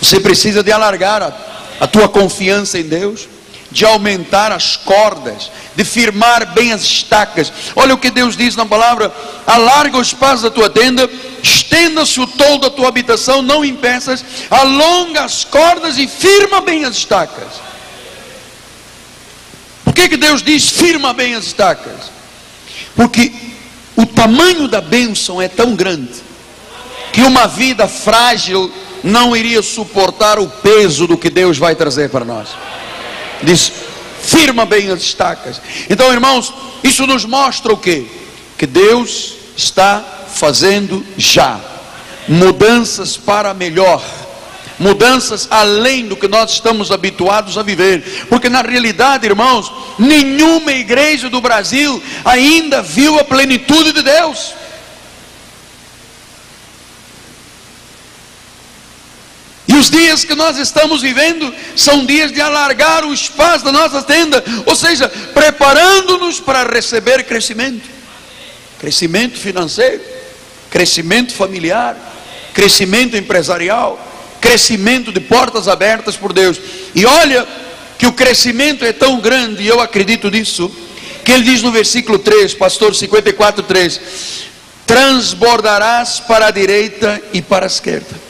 Você 0.00 0.18
precisa 0.18 0.62
de 0.62 0.72
alargar 0.72 1.22
a, 1.22 1.32
a 1.78 1.86
tua 1.86 2.08
confiança 2.08 2.78
em 2.78 2.84
Deus 2.84 3.28
de 3.76 3.84
aumentar 3.84 4.52
as 4.52 4.74
cordas, 4.74 5.50
de 5.74 5.84
firmar 5.84 6.54
bem 6.54 6.72
as 6.72 6.82
estacas. 6.82 7.52
Olha 7.76 7.92
o 7.94 7.98
que 7.98 8.10
Deus 8.10 8.34
diz 8.34 8.56
na 8.56 8.64
palavra: 8.64 9.14
alarga 9.46 9.98
o 9.98 10.02
espaço 10.02 10.44
da 10.44 10.50
tua 10.50 10.70
tenda, 10.70 11.10
estenda-se 11.42 12.18
o 12.18 12.26
tolo 12.26 12.56
da 12.56 12.70
tua 12.70 12.88
habitação, 12.88 13.42
não 13.42 13.62
impeças, 13.62 14.24
alonga 14.50 15.24
as 15.24 15.44
cordas 15.44 15.98
e 15.98 16.08
firma 16.08 16.62
bem 16.62 16.86
as 16.86 16.96
estacas. 16.96 17.66
Por 19.84 19.92
que, 19.92 20.08
que 20.08 20.16
Deus 20.16 20.42
diz 20.42 20.70
firma 20.70 21.12
bem 21.12 21.34
as 21.34 21.44
estacas? 21.44 22.10
Porque 22.94 23.30
o 23.94 24.06
tamanho 24.06 24.68
da 24.68 24.80
bênção 24.80 25.40
é 25.40 25.48
tão 25.48 25.76
grande 25.76 26.14
que 27.12 27.20
uma 27.20 27.46
vida 27.46 27.86
frágil 27.86 28.72
não 29.04 29.36
iria 29.36 29.62
suportar 29.62 30.38
o 30.38 30.48
peso 30.48 31.06
do 31.06 31.18
que 31.18 31.28
Deus 31.28 31.58
vai 31.58 31.74
trazer 31.74 32.08
para 32.08 32.24
nós. 32.24 32.48
Diz, 33.42 33.72
firma 34.22 34.64
bem 34.64 34.90
as 34.90 35.02
estacas. 35.02 35.60
Então, 35.88 36.12
irmãos, 36.12 36.52
isso 36.82 37.06
nos 37.06 37.24
mostra 37.24 37.72
o 37.72 37.76
que? 37.76 38.06
Que 38.58 38.66
Deus 38.66 39.34
está 39.56 40.04
fazendo 40.28 41.04
já 41.16 41.60
mudanças 42.28 43.16
para 43.16 43.54
melhor. 43.54 44.02
Mudanças 44.78 45.48
além 45.50 46.06
do 46.06 46.16
que 46.16 46.28
nós 46.28 46.52
estamos 46.52 46.90
habituados 46.90 47.56
a 47.56 47.62
viver, 47.62 48.26
porque 48.28 48.50
na 48.50 48.60
realidade, 48.60 49.26
irmãos, 49.26 49.72
nenhuma 49.98 50.70
igreja 50.70 51.30
do 51.30 51.40
Brasil 51.40 52.02
ainda 52.22 52.82
viu 52.82 53.18
a 53.18 53.24
plenitude 53.24 53.92
de 53.92 54.02
Deus. 54.02 54.52
Os 59.76 59.90
dias 59.90 60.24
que 60.24 60.34
nós 60.34 60.58
estamos 60.58 61.02
vivendo 61.02 61.52
são 61.74 62.04
dias 62.04 62.32
de 62.32 62.40
alargar 62.40 63.04
o 63.04 63.12
espaço 63.12 63.64
da 63.64 63.72
nossa 63.72 64.02
tenda, 64.02 64.42
ou 64.64 64.74
seja, 64.74 65.08
preparando-nos 65.32 66.40
para 66.40 66.64
receber 66.64 67.24
crescimento 67.24 67.96
crescimento 68.78 69.38
financeiro, 69.38 70.02
crescimento 70.70 71.32
familiar, 71.32 71.96
crescimento 72.52 73.16
empresarial, 73.16 73.98
crescimento 74.40 75.10
de 75.10 75.20
portas 75.20 75.66
abertas 75.66 76.16
por 76.16 76.32
Deus. 76.32 76.58
E 76.94 77.04
olha 77.04 77.46
que 77.98 78.06
o 78.06 78.12
crescimento 78.12 78.84
é 78.84 78.92
tão 78.92 79.20
grande, 79.20 79.62
e 79.62 79.66
eu 79.66 79.80
acredito 79.80 80.30
nisso, 80.30 80.70
que 81.24 81.32
ele 81.32 81.42
diz 81.42 81.62
no 81.62 81.72
versículo 81.72 82.18
3, 82.18 82.54
pastor 82.54 82.94
54, 82.94 83.62
3: 83.62 84.00
transbordarás 84.86 86.20
para 86.20 86.46
a 86.46 86.50
direita 86.50 87.20
e 87.32 87.42
para 87.42 87.66
a 87.66 87.68
esquerda. 87.68 88.25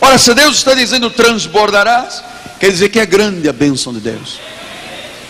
Ora, 0.00 0.18
se 0.18 0.32
Deus 0.34 0.56
está 0.56 0.74
dizendo 0.74 1.10
transbordarás, 1.10 2.22
quer 2.60 2.70
dizer 2.70 2.88
que 2.88 3.00
é 3.00 3.06
grande 3.06 3.48
a 3.48 3.52
bênção 3.52 3.92
de 3.92 4.00
Deus. 4.00 4.40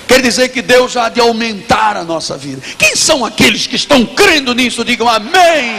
Quer 0.07 0.23
dizer 0.23 0.49
que 0.49 0.63
Deus 0.63 0.97
há 0.97 1.09
de 1.09 1.21
aumentar 1.21 1.97
a 1.97 2.05
nossa 2.05 2.37
vida. 2.37 2.63
Quem 2.79 2.97
são 2.97 3.25
aqueles 3.25 3.67
que 3.67 3.77
estão 3.77 4.07
crendo 4.07 4.55
nisso? 4.55 4.85
Digam 4.85 5.09
amém. 5.09 5.75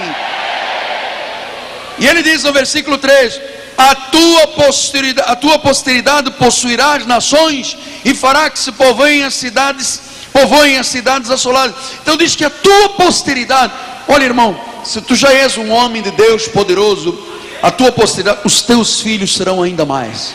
E 1.98 2.08
ele 2.08 2.22
diz 2.24 2.44
no 2.44 2.54
versículo 2.54 2.98
3: 2.98 3.42
a 3.78 3.96
tua 3.96 4.48
posteridade, 4.48 5.32
a 5.32 5.36
tua 5.36 5.58
posteridade 5.58 6.32
possuirá 6.32 6.96
as 6.96 7.06
nações 7.06 7.78
e 8.04 8.14
fará 8.14 8.50
que 8.50 8.60
se 8.60 8.72
povoem 8.72 9.24
as 9.24 9.34
cidades, 9.34 10.02
povoem 10.34 10.78
as 10.78 10.88
cidades 10.88 11.32
assoladas. 11.32 11.76
Então 12.02 12.18
diz 12.18 12.36
que 12.36 12.46
a 12.46 12.50
tua 12.50 12.90
posteridade, 12.90 13.74
olha 14.08 14.26
irmão, 14.26 14.60
se 14.84 15.02
tu 15.02 15.16
já 15.16 15.34
és 15.34 15.58
um 15.58 15.72
homem 15.72 16.02
de 16.02 16.12
Deus 16.12 16.48
poderoso, 16.48 17.18
a 17.62 17.72
tua 17.72 17.92
posteridade, 17.92 18.42
os 18.46 18.62
teus 18.62 19.02
filhos 19.02 19.36
serão 19.36 19.62
ainda 19.62 19.86
mais. 19.86 20.34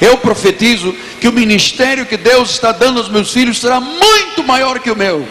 Eu 0.00 0.18
profetizo 0.18 0.94
que 1.20 1.28
o 1.28 1.32
ministério 1.32 2.04
que 2.04 2.16
Deus 2.16 2.50
está 2.50 2.72
dando 2.72 2.98
aos 2.98 3.08
meus 3.08 3.32
filhos 3.32 3.58
será 3.58 3.80
muito 3.80 4.44
maior 4.44 4.78
que 4.78 4.90
o 4.90 4.96
meu. 4.96 5.26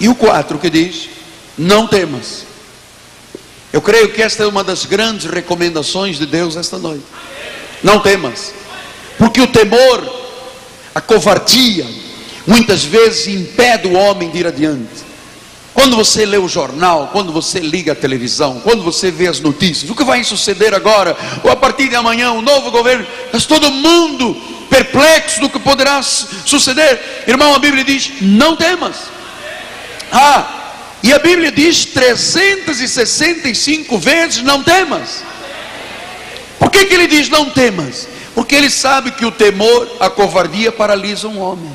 E 0.00 0.08
o 0.08 0.14
4 0.14 0.58
que 0.58 0.70
diz: 0.70 1.08
Não 1.56 1.86
temas. 1.86 2.46
Eu 3.72 3.82
creio 3.82 4.10
que 4.12 4.22
esta 4.22 4.44
é 4.44 4.46
uma 4.46 4.64
das 4.64 4.86
grandes 4.86 5.26
recomendações 5.26 6.18
de 6.18 6.24
Deus 6.24 6.56
esta 6.56 6.78
noite. 6.78 7.04
Não 7.82 8.00
temas, 8.00 8.54
porque 9.18 9.40
o 9.40 9.46
temor, 9.46 10.02
a 10.94 11.00
covardia, 11.00 11.86
muitas 12.46 12.82
vezes 12.82 13.28
impede 13.28 13.86
o 13.86 13.92
homem 13.92 14.30
de 14.30 14.38
ir 14.38 14.46
adiante. 14.46 15.07
Quando 15.78 15.94
você 15.94 16.26
lê 16.26 16.36
o 16.36 16.48
jornal, 16.48 17.10
quando 17.12 17.32
você 17.32 17.60
liga 17.60 17.92
a 17.92 17.94
televisão, 17.94 18.60
quando 18.64 18.82
você 18.82 19.12
vê 19.12 19.28
as 19.28 19.38
notícias, 19.38 19.88
o 19.88 19.94
que 19.94 20.02
vai 20.02 20.24
suceder 20.24 20.74
agora, 20.74 21.16
ou 21.44 21.52
a 21.52 21.54
partir 21.54 21.88
de 21.88 21.94
amanhã, 21.94 22.32
o 22.32 22.38
um 22.38 22.42
novo 22.42 22.72
governo, 22.72 23.06
está 23.32 23.38
todo 23.46 23.70
mundo 23.70 24.34
perplexo 24.68 25.40
do 25.40 25.48
que 25.48 25.60
poderá 25.60 26.02
suceder. 26.02 27.22
Irmão, 27.28 27.54
a 27.54 27.60
Bíblia 27.60 27.84
diz: 27.84 28.10
não 28.20 28.56
temas. 28.56 28.96
Ah, 30.10 30.72
e 31.00 31.12
a 31.12 31.20
Bíblia 31.20 31.52
diz 31.52 31.84
365 31.84 33.98
vezes: 33.98 34.42
não 34.42 34.64
temas. 34.64 35.22
Por 36.58 36.72
que, 36.72 36.86
que 36.86 36.94
ele 36.94 37.06
diz 37.06 37.28
não 37.28 37.50
temas? 37.50 38.08
Porque 38.34 38.56
ele 38.56 38.68
sabe 38.68 39.12
que 39.12 39.24
o 39.24 39.30
temor, 39.30 39.88
a 40.00 40.10
covardia 40.10 40.72
paralisa 40.72 41.28
um 41.28 41.38
homem. 41.38 41.70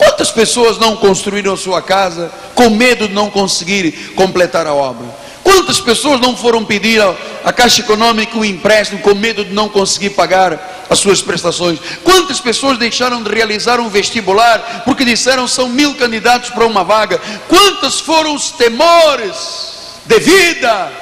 Quantas 0.00 0.30
pessoas 0.30 0.78
não 0.78 0.96
construíram 0.96 1.54
sua 1.58 1.82
casa 1.82 2.32
com 2.54 2.70
medo 2.70 3.06
de 3.06 3.12
não 3.12 3.28
conseguir 3.28 4.14
completar 4.16 4.66
a 4.66 4.72
obra? 4.72 5.06
Quantas 5.44 5.78
pessoas 5.78 6.18
não 6.18 6.34
foram 6.34 6.64
pedir 6.64 7.02
à 7.44 7.52
Caixa 7.52 7.82
Econômica 7.82 8.38
um 8.38 8.42
empréstimo 8.42 9.02
com 9.02 9.14
medo 9.14 9.44
de 9.44 9.52
não 9.52 9.68
conseguir 9.68 10.10
pagar 10.10 10.86
as 10.88 10.98
suas 11.00 11.20
prestações? 11.20 11.78
Quantas 12.02 12.40
pessoas 12.40 12.78
deixaram 12.78 13.22
de 13.22 13.28
realizar 13.28 13.78
um 13.78 13.90
vestibular 13.90 14.84
porque 14.86 15.04
disseram 15.04 15.46
são 15.46 15.68
mil 15.68 15.94
candidatos 15.94 16.48
para 16.48 16.64
uma 16.64 16.82
vaga? 16.82 17.20
Quantos 17.46 18.00
foram 18.00 18.34
os 18.34 18.52
temores 18.52 20.00
de 20.06 20.18
vida 20.18 20.92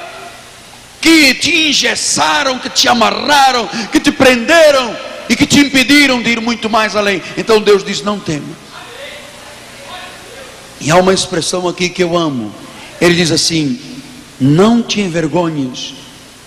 que 0.99 1.33
te 1.35 1.69
engessaram, 1.69 2.59
que 2.59 2.69
te 2.69 2.89
amarraram, 2.89 3.65
que 3.93 4.01
te 4.01 4.11
prenderam 4.11 4.93
e 5.29 5.37
que 5.37 5.45
te 5.45 5.61
impediram 5.61 6.21
de 6.21 6.31
ir 6.31 6.41
muito 6.41 6.69
mais 6.69 6.97
além? 6.97 7.23
Então 7.37 7.61
Deus 7.61 7.81
diz: 7.81 8.01
não 8.01 8.19
tema. 8.19 8.68
E 10.81 10.91
há 10.91 10.95
uma 10.95 11.13
expressão 11.13 11.67
aqui 11.67 11.89
que 11.89 12.03
eu 12.03 12.17
amo. 12.17 12.51
Ele 12.99 13.15
diz 13.15 13.31
assim: 13.31 13.79
não 14.39 14.81
te 14.81 15.01
envergonhes, 15.01 15.93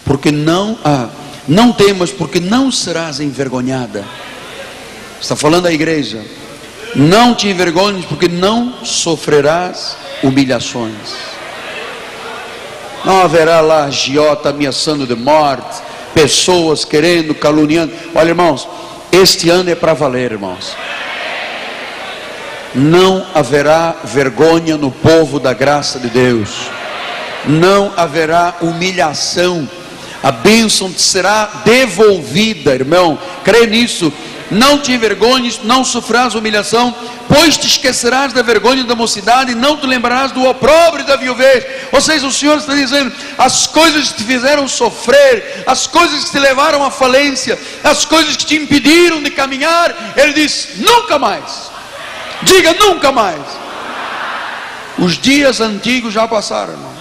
porque 0.04 0.30
não 0.30 0.78
ah, 0.84 1.08
não 1.46 1.72
temas, 1.72 2.10
porque 2.10 2.40
não 2.40 2.70
serás 2.70 3.20
envergonhada. 3.20 4.04
Está 5.20 5.36
falando 5.36 5.66
a 5.66 5.72
igreja. 5.72 6.24
Não 6.94 7.34
te 7.34 7.48
envergonhes, 7.48 8.04
porque 8.04 8.28
não 8.28 8.84
sofrerás 8.84 9.96
humilhações. 10.22 11.16
Não 13.04 13.20
haverá 13.20 13.60
lá 13.60 13.84
agiota 13.84 14.50
ameaçando 14.50 15.06
de 15.06 15.14
morte, 15.14 15.82
pessoas 16.14 16.84
querendo, 16.84 17.34
caluniando. 17.34 17.92
Olha, 18.14 18.28
irmãos, 18.28 18.68
este 19.10 19.50
ano 19.50 19.70
é 19.70 19.74
para 19.74 19.94
valer, 19.94 20.32
irmãos. 20.32 20.76
Não 22.74 23.26
haverá 23.34 23.96
vergonha 24.04 24.76
no 24.76 24.90
povo 24.90 25.38
da 25.38 25.52
graça 25.52 25.98
de 25.98 26.08
Deus 26.08 26.70
não 27.46 27.92
haverá 27.96 28.56
humilhação, 28.60 29.68
a 30.22 30.30
bênção 30.30 30.92
será 30.96 31.62
devolvida, 31.64 32.74
irmão, 32.74 33.18
crê 33.44 33.66
nisso. 33.66 34.12
Não 34.50 34.78
te 34.78 34.92
envergonhes, 34.92 35.60
não 35.64 35.82
sofrás 35.82 36.34
humilhação, 36.34 36.94
pois 37.26 37.56
te 37.56 37.66
esquecerás 37.66 38.34
da 38.34 38.42
vergonha 38.42 38.84
da 38.84 38.94
mocidade 38.94 39.54
não 39.54 39.78
te 39.78 39.86
lembrarás 39.86 40.30
do 40.30 40.44
opróbrio 40.44 41.06
da 41.06 41.16
viuvez. 41.16 41.64
Ou 41.90 42.02
seja, 42.02 42.26
o 42.26 42.32
Senhor 42.32 42.58
está 42.58 42.74
dizendo: 42.74 43.10
as 43.38 43.66
coisas 43.66 44.10
que 44.10 44.18
te 44.18 44.24
fizeram 44.24 44.68
sofrer, 44.68 45.64
as 45.66 45.86
coisas 45.86 46.24
que 46.24 46.32
te 46.32 46.38
levaram 46.38 46.84
à 46.84 46.90
falência, 46.90 47.58
as 47.82 48.04
coisas 48.04 48.36
que 48.36 48.44
te 48.44 48.56
impediram 48.56 49.22
de 49.22 49.30
caminhar, 49.30 50.12
Ele 50.18 50.34
diz: 50.34 50.68
nunca 50.76 51.18
mais. 51.18 51.71
Diga 52.42 52.74
nunca 52.74 53.12
mais. 53.12 53.42
Os 54.98 55.18
dias 55.18 55.60
antigos 55.60 56.12
já 56.12 56.28
passaram, 56.28 56.74
irmão. 56.74 56.92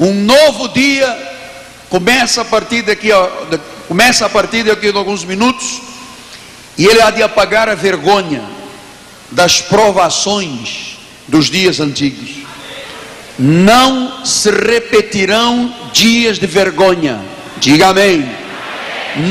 Um 0.00 0.14
novo 0.14 0.68
dia 0.68 1.16
começa 1.88 2.42
a 2.42 2.44
partir 2.44 2.82
daqui, 2.82 3.08
começa 3.88 4.26
a 4.26 4.28
partir 4.28 4.62
daqui 4.62 4.92
de 4.92 4.98
alguns 4.98 5.24
minutos, 5.24 5.80
e 6.76 6.86
ele 6.86 7.00
há 7.02 7.10
de 7.10 7.22
apagar 7.22 7.68
a 7.68 7.74
vergonha 7.74 8.44
das 9.30 9.60
provações 9.60 10.98
dos 11.26 11.46
dias 11.46 11.80
antigos. 11.80 12.46
Não 13.38 14.24
se 14.24 14.50
repetirão 14.50 15.72
dias 15.92 16.38
de 16.38 16.46
vergonha. 16.46 17.20
Diga 17.58 17.88
amém. 17.88 18.28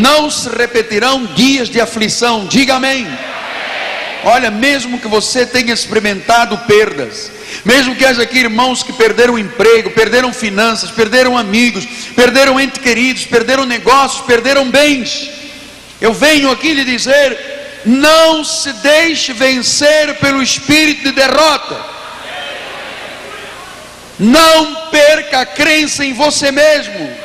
Não 0.01 0.30
se 0.30 0.50
repetirão 0.50 1.25
dias 1.25 1.70
de 1.70 1.80
aflição. 1.80 2.46
Diga 2.46 2.75
amém. 2.75 3.08
Olha, 4.29 4.51
mesmo 4.51 5.00
que 5.00 5.07
você 5.07 5.46
tenha 5.46 5.74
experimentado 5.74 6.57
perdas, 6.68 7.31
mesmo 7.63 7.96
que 7.96 8.03
haja 8.03 8.24
aqui 8.24 8.40
irmãos 8.40 8.83
que 8.83 8.92
perderam 8.92 9.40
emprego, 9.40 9.92
perderam 9.92 10.33
finanças, 10.33 10.92
perderam 10.92 11.37
amigos, 11.37 11.85
perderam 12.13 12.59
entes 12.59 12.83
queridos, 12.83 13.25
perderam 13.25 13.66
negócios, 13.66 14.25
perderam 14.25 14.70
bens. 14.70 15.29
Eu 16.01 16.13
venho 16.13 16.51
aqui 16.51 16.74
lhe 16.74 16.83
dizer: 16.83 17.40
não 17.85 18.44
se 18.44 18.74
deixe 18.74 19.31
vencer 19.31 20.16
pelo 20.16 20.44
espírito 20.44 21.03
de 21.03 21.13
derrota. 21.13 21.77
Não 24.20 24.90
perca 24.92 25.40
a 25.40 25.46
crença 25.46 26.03
em 26.03 26.11
você 26.11 26.51
mesmo. 26.51 27.16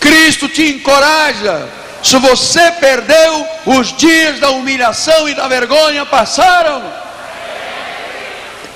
Cristo 0.00 0.48
te 0.48 0.72
encoraja. 0.72 1.77
Se 2.02 2.16
você 2.18 2.70
perdeu, 2.72 3.46
os 3.66 3.96
dias 3.96 4.38
da 4.38 4.50
humilhação 4.50 5.28
e 5.28 5.34
da 5.34 5.48
vergonha 5.48 6.06
passaram. 6.06 6.82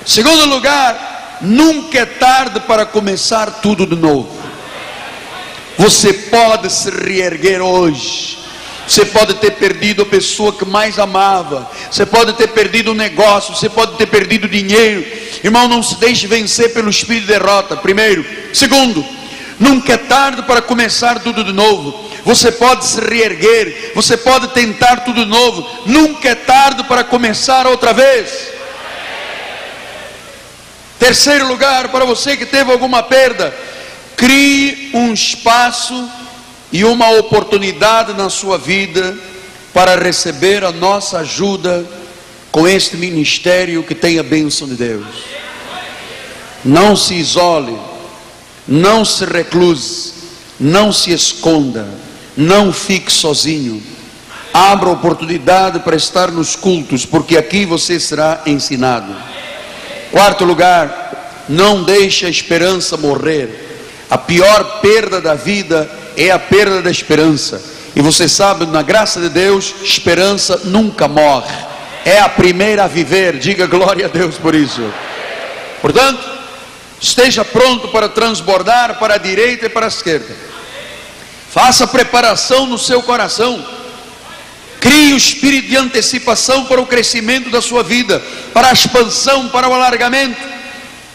Segundo 0.04 0.46
lugar, 0.46 1.38
nunca 1.40 2.00
é 2.00 2.06
tarde 2.06 2.60
para 2.60 2.84
começar 2.84 3.60
tudo 3.62 3.86
de 3.86 3.96
novo. 3.96 4.42
Você 5.78 6.12
pode 6.12 6.70
se 6.70 6.90
reerguer 6.90 7.62
hoje. 7.62 8.38
Você 8.86 9.06
pode 9.06 9.34
ter 9.34 9.52
perdido 9.52 10.02
a 10.02 10.06
pessoa 10.06 10.52
que 10.52 10.64
mais 10.64 10.98
amava. 10.98 11.70
Você 11.90 12.04
pode 12.04 12.32
ter 12.34 12.48
perdido 12.48 12.90
o 12.90 12.94
negócio. 12.94 13.54
Você 13.54 13.68
pode 13.68 13.96
ter 13.96 14.06
perdido 14.06 14.48
dinheiro. 14.48 15.04
Irmão, 15.42 15.68
não 15.68 15.82
se 15.82 15.96
deixe 15.96 16.26
vencer 16.26 16.72
pelo 16.74 16.90
espírito 16.90 17.26
de 17.26 17.32
derrota. 17.32 17.76
Primeiro. 17.76 18.24
Segundo, 18.52 19.04
nunca 19.58 19.94
é 19.94 19.96
tarde 19.96 20.42
para 20.42 20.60
começar 20.60 21.20
tudo 21.20 21.44
de 21.44 21.52
novo. 21.52 22.10
Você 22.24 22.52
pode 22.52 22.84
se 22.86 23.00
reerguer. 23.00 23.92
Você 23.94 24.16
pode 24.16 24.48
tentar 24.48 24.98
tudo 24.98 25.26
novo. 25.26 25.68
Nunca 25.86 26.28
é 26.28 26.34
tarde 26.34 26.84
para 26.84 27.04
começar 27.04 27.66
outra 27.66 27.92
vez. 27.92 28.52
Terceiro 30.98 31.48
lugar, 31.48 31.88
para 31.88 32.04
você 32.04 32.36
que 32.36 32.46
teve 32.46 32.70
alguma 32.70 33.02
perda, 33.02 33.52
crie 34.16 34.90
um 34.94 35.12
espaço 35.12 36.08
e 36.70 36.84
uma 36.84 37.10
oportunidade 37.18 38.12
na 38.12 38.30
sua 38.30 38.56
vida 38.56 39.16
para 39.74 39.96
receber 39.96 40.62
a 40.64 40.70
nossa 40.70 41.18
ajuda 41.18 41.84
com 42.52 42.68
este 42.68 42.96
ministério 42.96 43.82
que 43.82 43.94
tem 43.96 44.18
a 44.18 44.22
bênção 44.22 44.68
de 44.68 44.74
Deus. 44.74 45.06
Não 46.64 46.94
se 46.94 47.14
isole, 47.14 47.76
não 48.68 49.04
se 49.04 49.24
recluse, 49.24 50.12
não 50.60 50.92
se 50.92 51.10
esconda, 51.10 51.88
não 52.36 52.72
fique 52.72 53.12
sozinho. 53.12 53.82
Abra 54.52 54.90
oportunidade 54.90 55.80
para 55.80 55.96
estar 55.96 56.30
nos 56.30 56.54
cultos, 56.54 57.06
porque 57.06 57.36
aqui 57.36 57.64
você 57.64 57.98
será 57.98 58.42
ensinado. 58.44 59.14
Quarto 60.10 60.44
lugar, 60.44 61.44
não 61.48 61.82
deixe 61.82 62.26
a 62.26 62.30
esperança 62.30 62.96
morrer. 62.96 63.70
A 64.10 64.18
pior 64.18 64.80
perda 64.80 65.20
da 65.20 65.34
vida 65.34 65.90
é 66.16 66.30
a 66.30 66.38
perda 66.38 66.82
da 66.82 66.90
esperança. 66.90 67.62
E 67.96 68.00
você 68.02 68.28
sabe, 68.28 68.66
na 68.66 68.82
graça 68.82 69.20
de 69.20 69.28
Deus, 69.28 69.74
esperança 69.82 70.60
nunca 70.64 71.08
morre. 71.08 71.54
É 72.04 72.20
a 72.20 72.28
primeira 72.28 72.84
a 72.84 72.88
viver. 72.88 73.38
Diga 73.38 73.66
glória 73.66 74.06
a 74.06 74.08
Deus 74.08 74.36
por 74.36 74.54
isso. 74.54 74.82
Portanto, 75.80 76.22
esteja 77.00 77.44
pronto 77.44 77.88
para 77.88 78.08
transbordar 78.08 78.98
para 78.98 79.14
a 79.14 79.18
direita 79.18 79.66
e 79.66 79.68
para 79.68 79.86
a 79.86 79.88
esquerda. 79.88 80.51
Faça 81.52 81.86
preparação 81.86 82.66
no 82.66 82.78
seu 82.78 83.02
coração 83.02 83.64
Crie 84.82 85.12
o 85.12 85.16
espírito 85.16 85.68
de 85.68 85.76
antecipação 85.76 86.64
para 86.64 86.80
o 86.80 86.86
crescimento 86.86 87.48
da 87.50 87.62
sua 87.62 87.84
vida, 87.84 88.20
para 88.52 88.68
a 88.68 88.72
expansão, 88.72 89.48
para 89.48 89.68
o 89.68 89.72
alargamento. 89.72 90.36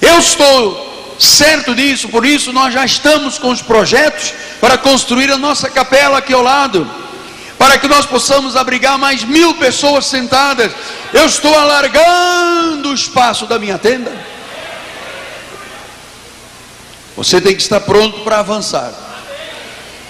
Eu 0.02 0.20
estou 0.20 1.18
certo 1.20 1.76
disso, 1.76 2.08
por 2.08 2.26
isso 2.26 2.54
nós 2.54 2.74
já 2.74 2.86
estamos 2.86 3.38
com 3.38 3.50
os 3.50 3.62
projetos 3.62 4.34
para 4.62 4.78
construir 4.78 5.30
a 5.30 5.38
nossa 5.38 5.70
capela 5.70 6.20
aqui 6.20 6.32
ao 6.32 6.42
lado, 6.42 6.90
para 7.60 7.78
que 7.78 7.90
nós 7.90 8.06
possamos 8.06 8.56
abrigar 8.56 8.98
mais 8.98 9.26
mil 9.26 9.56
pessoas 9.56 10.06
sentadas. 10.06 10.72
Eu 11.12 11.26
estou 11.26 11.54
alargando 11.54 12.92
o 12.92 12.96
espaço 12.96 13.46
da 13.48 13.60
minha 13.60 13.78
tenda. 13.78 14.18
Você 17.18 17.42
tem 17.42 17.54
que 17.54 17.62
estar 17.62 17.82
pronto 17.82 18.22
para 18.22 18.40
avançar. 18.40 19.07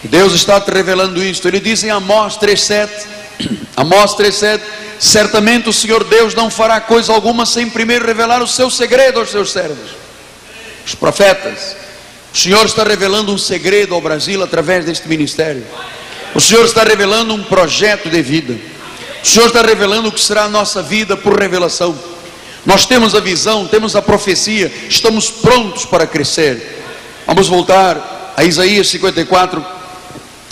Deus 0.03 0.33
está 0.33 0.60
te 0.60 0.71
revelando 0.71 1.23
isso. 1.23 1.47
Ele 1.47 1.60
diz 1.60 1.83
em 1.83 1.89
Amós 1.89 2.38
3,7 2.38 2.89
Amós 3.75 4.15
3,7 4.15 4.62
Certamente 4.99 5.69
o 5.69 5.73
Senhor 5.73 6.03
Deus 6.03 6.33
não 6.33 6.49
fará 6.49 6.81
coisa 6.81 7.13
alguma 7.13 7.45
sem 7.45 7.69
primeiro 7.69 8.05
revelar 8.05 8.41
o 8.41 8.47
seu 8.47 8.69
segredo 8.69 9.19
aos 9.19 9.29
seus 9.29 9.51
servos, 9.51 9.91
os 10.86 10.95
profetas. 10.95 11.75
O 12.33 12.38
Senhor 12.38 12.65
está 12.65 12.83
revelando 12.83 13.31
um 13.31 13.38
segredo 13.38 13.93
ao 13.93 14.01
Brasil 14.01 14.41
através 14.43 14.86
deste 14.86 15.07
ministério. 15.07 15.63
O 16.33 16.41
Senhor 16.41 16.65
está 16.65 16.83
revelando 16.83 17.33
um 17.33 17.43
projeto 17.43 18.10
de 18.10 18.21
vida. 18.21 18.55
O 19.23 19.27
Senhor 19.27 19.47
está 19.47 19.62
revelando 19.62 20.10
o 20.10 20.12
que 20.12 20.19
será 20.19 20.43
a 20.43 20.49
nossa 20.49 20.81
vida 20.81 21.15
por 21.15 21.39
revelação. 21.39 21.97
Nós 22.65 22.86
temos 22.86 23.15
a 23.15 23.19
visão, 23.19 23.67
temos 23.67 23.95
a 23.95 24.01
profecia, 24.01 24.71
estamos 24.89 25.29
prontos 25.29 25.86
para 25.86 26.05
crescer. 26.05 26.83
Vamos 27.25 27.47
voltar 27.47 28.33
a 28.36 28.43
Isaías 28.43 28.88
54, 28.89 29.65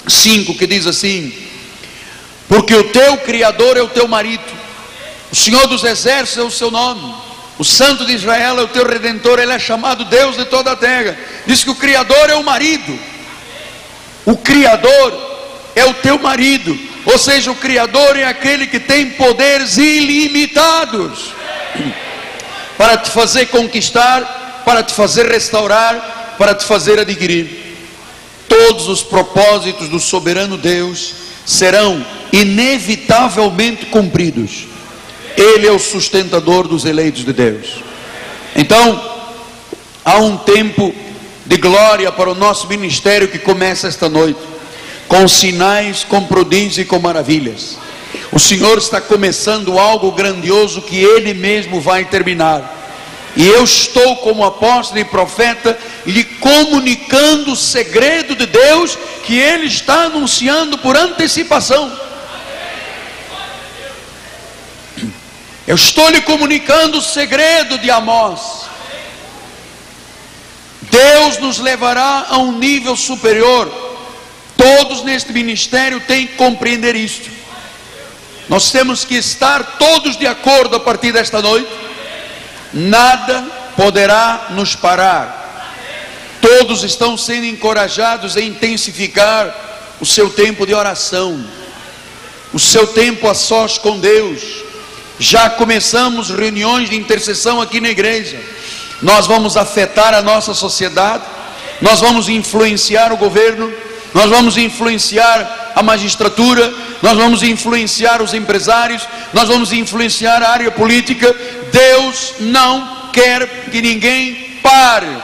5, 0.08 0.56
que 0.56 0.68
diz 0.68 0.88
assim: 0.88 1.34
Porque 2.48 2.76
o 2.76 2.86
teu 2.86 3.18
Criador 3.18 3.78
é 3.78 3.82
o 3.82 3.90
teu 3.90 4.08
marido, 4.08 4.44
o 5.32 5.36
Senhor 5.36 5.68
dos 5.68 5.84
Exércitos 5.84 6.44
é 6.44 6.48
o 6.48 6.52
seu 6.52 6.72
nome, 6.72 7.14
o 7.58 7.64
Santo 7.64 8.06
de 8.06 8.14
Israel 8.14 8.60
é 8.60 8.64
o 8.64 8.68
teu 8.68 8.88
redentor, 8.88 9.40
ele 9.40 9.54
é 9.54 9.60
chamado 9.60 10.06
Deus 10.06 10.38
de 10.38 10.46
toda 10.46 10.72
a 10.72 10.76
terra. 10.76 11.18
Diz 11.46 11.64
que 11.64 11.70
o 11.70 11.76
Criador 11.76 12.30
é 12.30 12.36
o 12.36 12.44
marido, 12.44 13.00
o 14.26 14.38
Criador 14.38 15.36
é 15.76 15.86
o 15.86 15.94
teu 15.96 16.18
marido, 16.20 16.78
ou 17.06 17.18
seja, 17.18 17.52
o 17.52 17.56
Criador 17.56 18.18
é 18.18 18.26
aquele 18.26 18.68
que 18.68 18.80
tem 18.80 19.12
poderes 19.12 19.78
ilimitados 19.78 21.34
para 22.78 22.98
te 22.98 23.10
fazer 23.10 23.48
conquistar, 23.48 24.64
para 24.66 24.84
te 24.84 24.94
fazer 24.94 25.28
restaurar, 25.28 26.36
para 26.38 26.54
te 26.54 26.66
fazer 26.66 27.00
adquirir. 27.00 27.65
Todos 28.58 28.88
os 28.88 29.04
propósitos 29.04 29.90
do 29.90 30.00
soberano 30.00 30.58
Deus 30.58 31.14
serão 31.46 32.06
inevitavelmente 32.32 33.88
cumpridos. 33.88 34.66
Ele 35.36 35.68
é 35.68 35.72
o 35.74 35.78
sustentador 35.78 36.66
dos 36.66 36.86
eleitos 36.86 37.26
de 37.26 37.34
Deus. 37.34 37.84
Então, 38.56 39.12
há 40.06 40.20
um 40.20 40.38
tempo 40.38 40.96
de 41.46 41.58
glória 41.58 42.10
para 42.14 42.32
o 42.32 42.36
nosso 42.36 42.66
ministério 42.68 43.28
que 43.28 43.40
começa 43.40 43.90
esta 43.90 44.08
noite, 44.08 44.40
com 45.06 45.28
sinais, 45.28 46.06
com 46.06 46.24
prodígios 46.24 46.78
e 46.78 46.86
com 46.86 46.98
maravilhas. 46.98 47.78
O 48.32 48.40
Senhor 48.40 48.78
está 48.78 49.02
começando 49.02 49.78
algo 49.78 50.14
grandioso 50.14 50.82
que 50.82 50.96
Ele 50.96 51.34
mesmo 51.34 51.82
vai 51.82 52.06
terminar. 52.06 52.85
E 53.36 53.46
eu 53.46 53.64
estou, 53.64 54.18
como 54.18 54.46
apóstolo 54.46 55.00
e 55.00 55.06
profeta, 55.06 55.78
lhe 56.06 56.24
comunicando 56.24 57.52
o 57.52 57.56
segredo 57.56 58.34
de 58.36 58.46
Deus 58.46 58.98
que 59.26 59.38
Ele 59.38 59.66
está 59.66 60.04
anunciando 60.04 60.78
por 60.78 60.96
antecipação. 60.96 62.06
Eu 65.68 65.76
estou 65.76 66.10
lhe 66.10 66.22
comunicando 66.22 67.00
o 67.00 67.02
segredo 67.02 67.78
de 67.80 67.90
Amós. 67.90 68.66
Deus 70.84 71.40
nos 71.40 71.60
levará 71.60 72.28
a 72.30 72.38
um 72.38 72.58
nível 72.58 72.96
superior. 72.96 73.70
Todos 74.56 75.04
neste 75.04 75.34
ministério 75.34 76.00
têm 76.02 76.28
que 76.28 76.36
compreender 76.36 76.96
isto. 76.96 77.30
Nós 78.48 78.72
temos 78.72 79.04
que 79.04 79.16
estar 79.16 79.78
todos 79.78 80.18
de 80.18 80.28
acordo 80.28 80.76
a 80.76 80.80
partir 80.80 81.12
desta 81.12 81.42
noite. 81.42 81.85
Nada 82.76 83.42
poderá 83.78 84.48
nos 84.50 84.76
parar. 84.76 85.44
Todos 86.42 86.84
estão 86.84 87.18
sendo 87.18 87.46
encorajados 87.46 88.36
a 88.36 88.42
intensificar 88.42 89.56
o 90.02 90.06
seu 90.06 90.30
tempo 90.30 90.68
de 90.68 90.74
oração, 90.74 91.42
o 92.54 92.60
seu 92.60 92.86
tempo 92.86 93.30
a 93.30 93.34
sós 93.34 93.78
com 93.78 93.98
Deus. 93.98 94.42
Já 95.18 95.50
começamos 95.50 96.30
reuniões 96.30 96.90
de 96.90 96.98
intercessão 96.98 97.62
aqui 97.62 97.80
na 97.80 97.90
igreja. 97.90 98.38
Nós 99.02 99.26
vamos 99.26 99.56
afetar 99.56 100.14
a 100.14 100.22
nossa 100.22 100.54
sociedade, 100.54 101.24
nós 101.82 102.02
vamos 102.02 102.28
influenciar 102.28 103.14
o 103.14 103.18
governo, 103.18 103.72
nós 104.16 104.30
vamos 104.30 104.56
influenciar 104.56 105.74
a 105.76 105.84
magistratura, 105.84 106.74
nós 107.02 107.18
vamos 107.18 107.44
influenciar 107.44 108.22
os 108.22 108.34
empresários, 108.34 109.06
nós 109.34 109.50
vamos 109.50 109.74
influenciar 109.74 110.42
a 110.42 110.52
área 110.52 110.72
política. 110.72 111.36
Deus 111.70 112.36
não 112.40 113.10
quer 113.12 113.46
que 113.70 113.82
ninguém 113.82 114.58
pare. 114.64 115.18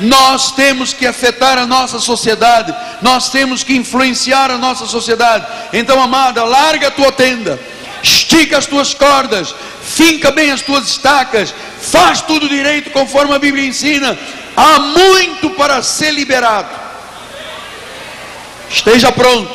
Nós 0.00 0.52
temos 0.52 0.94
que 0.94 1.06
afetar 1.06 1.58
a 1.58 1.66
nossa 1.66 1.98
sociedade, 1.98 2.74
nós 3.02 3.28
temos 3.28 3.62
que 3.62 3.76
influenciar 3.76 4.50
a 4.50 4.56
nossa 4.56 4.86
sociedade. 4.86 5.46
Então, 5.74 6.02
amada, 6.02 6.44
larga 6.44 6.88
a 6.88 6.90
tua 6.90 7.12
tenda, 7.12 7.60
estica 8.02 8.56
as 8.56 8.64
tuas 8.64 8.94
cordas, 8.94 9.54
finca 9.82 10.30
bem 10.30 10.50
as 10.50 10.62
tuas 10.62 10.88
estacas, 10.88 11.54
faz 11.78 12.22
tudo 12.22 12.48
direito 12.48 12.90
conforme 12.90 13.34
a 13.34 13.38
Bíblia 13.38 13.66
ensina. 13.66 14.18
Há 14.56 14.78
muito 14.78 15.50
para 15.50 15.82
ser 15.82 16.10
liberado. 16.10 16.83
Esteja 18.74 19.12
pronto. 19.12 19.54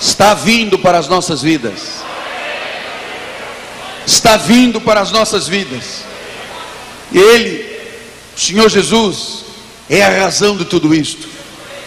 Está 0.00 0.32
vindo 0.32 0.78
para 0.78 0.96
as 0.96 1.06
nossas 1.06 1.42
vidas. 1.42 2.00
Está 4.06 4.38
vindo 4.38 4.80
para 4.80 5.02
as 5.02 5.12
nossas 5.12 5.46
vidas. 5.46 6.02
E 7.12 7.18
Ele, 7.18 7.78
o 8.34 8.40
Senhor 8.40 8.70
Jesus, 8.70 9.44
é 9.90 10.02
a 10.02 10.22
razão 10.22 10.56
de 10.56 10.64
tudo 10.64 10.94
isto. 10.94 11.28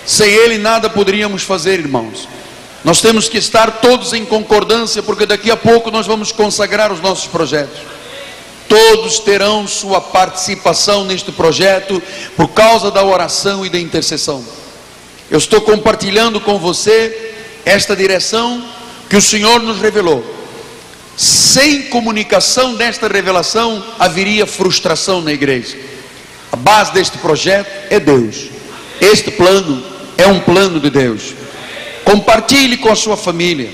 Sem 0.06 0.30
Ele 0.30 0.60
nada 0.60 0.88
poderíamos 0.88 1.42
fazer, 1.42 1.80
irmãos. 1.80 2.30
Nós 2.84 3.02
temos 3.02 3.28
que 3.28 3.40
estar 3.40 3.80
todos 3.82 4.14
em 4.14 4.24
concordância, 4.24 5.02
porque 5.02 5.26
daqui 5.26 5.50
a 5.50 5.58
pouco 5.58 5.90
nós 5.90 6.06
vamos 6.06 6.32
consagrar 6.32 6.92
os 6.92 7.02
nossos 7.02 7.26
projetos. 7.26 7.80
Todos 8.70 9.18
terão 9.20 9.68
sua 9.68 10.00
participação 10.00 11.06
neste 11.06 11.32
projeto 11.32 12.00
por 12.36 12.50
causa 12.50 12.92
da 12.92 13.04
oração 13.04 13.66
e 13.66 13.70
da 13.70 13.80
intercessão. 13.80 14.46
Eu 15.32 15.38
estou 15.38 15.62
compartilhando 15.62 16.40
com 16.42 16.60
você 16.60 17.34
esta 17.66 17.96
direção 17.96 18.64
que 19.10 19.16
o 19.16 19.22
Senhor 19.22 19.62
nos 19.62 19.80
revelou. 19.80 20.24
Sem 21.16 21.84
comunicação 21.84 22.76
desta 22.76 23.08
revelação, 23.08 23.84
haveria 24.00 24.46
frustração 24.46 25.22
na 25.22 25.32
igreja. 25.32 25.78
A 26.52 26.56
base 26.56 26.94
deste 26.94 27.18
projeto 27.18 27.70
é 27.90 28.00
Deus. 28.00 28.48
Este 29.00 29.32
plano 29.32 29.84
é 30.18 30.28
um 30.28 30.40
plano 30.40 30.80
de 30.80 30.90
Deus. 30.90 31.34
Compartilhe 32.04 32.78
com 32.78 32.92
a 32.92 32.96
sua 32.96 33.16
família, 33.16 33.70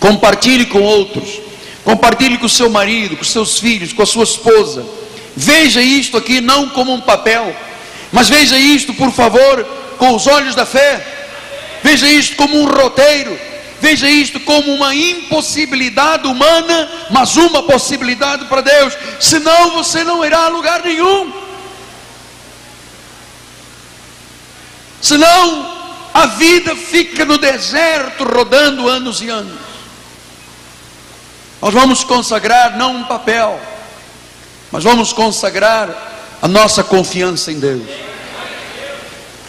compartilhe 0.00 0.66
com 0.66 0.82
outros, 0.82 1.40
compartilhe 1.84 2.38
com 2.38 2.46
o 2.46 2.50
seu 2.50 2.68
marido, 2.68 3.16
com 3.16 3.24
seus 3.24 3.58
filhos, 3.58 3.92
com 3.92 4.02
a 4.02 4.06
sua 4.06 4.24
esposa. 4.24 4.84
Veja 5.36 5.80
isto 5.80 6.16
aqui 6.16 6.40
não 6.40 6.68
como 6.70 6.92
um 6.92 7.00
papel, 7.00 7.54
mas 8.10 8.28
veja 8.28 8.58
isto, 8.58 8.92
por 8.94 9.12
favor, 9.12 9.64
com 9.96 10.14
os 10.14 10.26
olhos 10.26 10.54
da 10.54 10.66
fé. 10.66 11.04
Veja 11.82 12.08
isto 12.08 12.36
como 12.36 12.60
um 12.60 12.66
roteiro. 12.66 13.38
Veja 13.80 14.08
isto 14.08 14.40
como 14.40 14.74
uma 14.74 14.94
impossibilidade 14.94 16.26
humana, 16.26 16.90
mas 17.10 17.36
uma 17.36 17.62
possibilidade 17.62 18.46
para 18.46 18.62
Deus. 18.62 18.96
Senão 19.20 19.72
você 19.72 20.02
não 20.02 20.24
irá 20.24 20.46
a 20.46 20.48
lugar 20.48 20.82
nenhum. 20.82 21.32
Senão 25.00 25.76
a 26.14 26.26
vida 26.26 26.74
fica 26.74 27.24
no 27.24 27.36
deserto 27.36 28.24
rodando 28.24 28.88
anos 28.88 29.20
e 29.20 29.28
anos. 29.28 29.60
Nós 31.60 31.72
vamos 31.72 32.02
consagrar 32.02 32.76
não 32.76 32.96
um 32.96 33.04
papel, 33.04 33.60
mas 34.72 34.82
vamos 34.82 35.12
consagrar 35.12 35.90
a 36.40 36.48
nossa 36.48 36.82
confiança 36.82 37.52
em 37.52 37.58
Deus. 37.58 37.82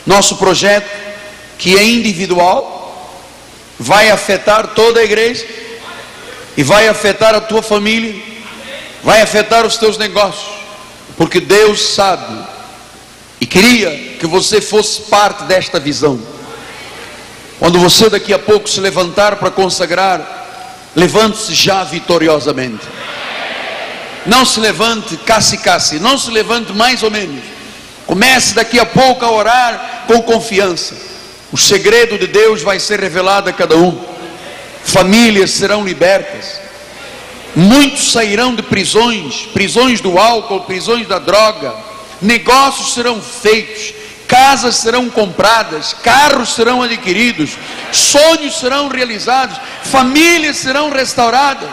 Nosso 0.08 0.38
projeto, 0.38 0.90
que 1.58 1.78
é 1.78 1.84
individual, 1.84 3.22
vai 3.78 4.10
afetar 4.10 4.68
toda 4.68 5.02
a 5.02 5.04
igreja 5.04 5.46
e 6.56 6.64
vai 6.64 6.88
afetar 6.88 7.36
a 7.36 7.42
tua 7.42 7.62
família, 7.62 8.16
vai 9.04 9.22
afetar 9.22 9.66
os 9.66 9.76
teus 9.76 9.98
negócios, 9.98 10.48
porque 11.18 11.42
Deus 11.42 11.90
sabe 11.90 12.42
e 13.42 13.46
queria 13.46 14.16
que 14.18 14.26
você 14.26 14.62
fosse 14.62 15.02
parte 15.02 15.44
desta 15.44 15.78
visão. 15.78 16.18
Quando 17.60 17.78
você 17.78 18.10
daqui 18.10 18.34
a 18.34 18.40
pouco 18.40 18.70
se 18.70 18.80
levantar 18.80 19.36
para 19.36 19.52
consagrar, 19.52 20.90
levante-se 20.96 21.54
já 21.54 21.84
vitoriosamente. 21.84 22.86
Não 24.26 24.46
se 24.46 24.60
levante 24.62 25.18
casse-casse, 25.18 26.00
não 26.00 26.18
se 26.18 26.32
levante 26.32 26.72
mais 26.72 27.04
ou 27.04 27.12
menos. 27.12 27.57
Comece 28.08 28.56
daqui 28.56 28.80
a 28.80 28.86
pouco 28.86 29.26
a 29.26 29.32
orar 29.32 30.06
com 30.08 30.22
confiança. 30.22 30.96
O 31.52 31.58
segredo 31.58 32.18
de 32.18 32.26
Deus 32.26 32.62
vai 32.62 32.80
ser 32.80 33.02
revelado 33.02 33.50
a 33.50 33.54
cada 33.54 33.76
um. 33.76 34.02
Famílias 34.86 35.52
serão 35.52 35.84
libertas. 35.84 36.62
Muitos 37.54 38.14
sairão 38.14 38.56
de 38.56 38.64
prisões, 38.64 39.48
prisões 39.54 40.00
do 40.00 40.18
álcool, 40.18 40.62
prisões 40.62 41.06
da 41.06 41.20
droga. 41.20 41.76
Negócios 42.22 42.94
serão 42.94 43.22
feitos, 43.22 43.94
casas 44.26 44.78
serão 44.78 45.10
compradas, 45.10 45.94
carros 45.94 46.56
serão 46.56 46.82
adquiridos, 46.82 47.52
sonhos 47.92 48.58
serão 48.60 48.88
realizados, 48.88 49.60
famílias 49.84 50.58
serão 50.58 50.90
restauradas. 50.90 51.70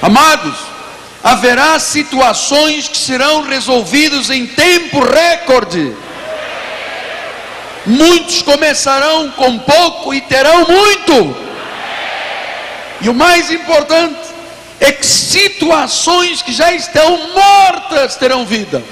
Amados, 0.00 0.71
haverá 1.22 1.78
situações 1.78 2.88
que 2.88 2.96
serão 2.96 3.42
resolvidas 3.42 4.30
em 4.30 4.46
tempo 4.46 5.00
recorde. 5.00 5.94
Muitos 7.86 8.42
começarão 8.42 9.30
com 9.30 9.58
pouco 9.58 10.12
e 10.14 10.20
terão 10.22 10.66
muito. 10.66 11.36
E 13.00 13.08
o 13.08 13.14
mais 13.14 13.50
importante 13.50 14.20
é 14.80 14.92
que 14.92 15.06
situações 15.06 16.42
que 16.42 16.52
já 16.52 16.72
estão 16.72 17.30
mortas 17.32 18.16
terão 18.16 18.44
vida. 18.44 18.82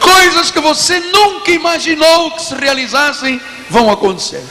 Coisas 0.00 0.50
que 0.50 0.60
você 0.60 0.98
nunca 1.00 1.50
imaginou 1.50 2.30
que 2.32 2.42
se 2.42 2.54
realizassem 2.54 3.40
vão 3.68 3.90
acontecer. 3.90 4.44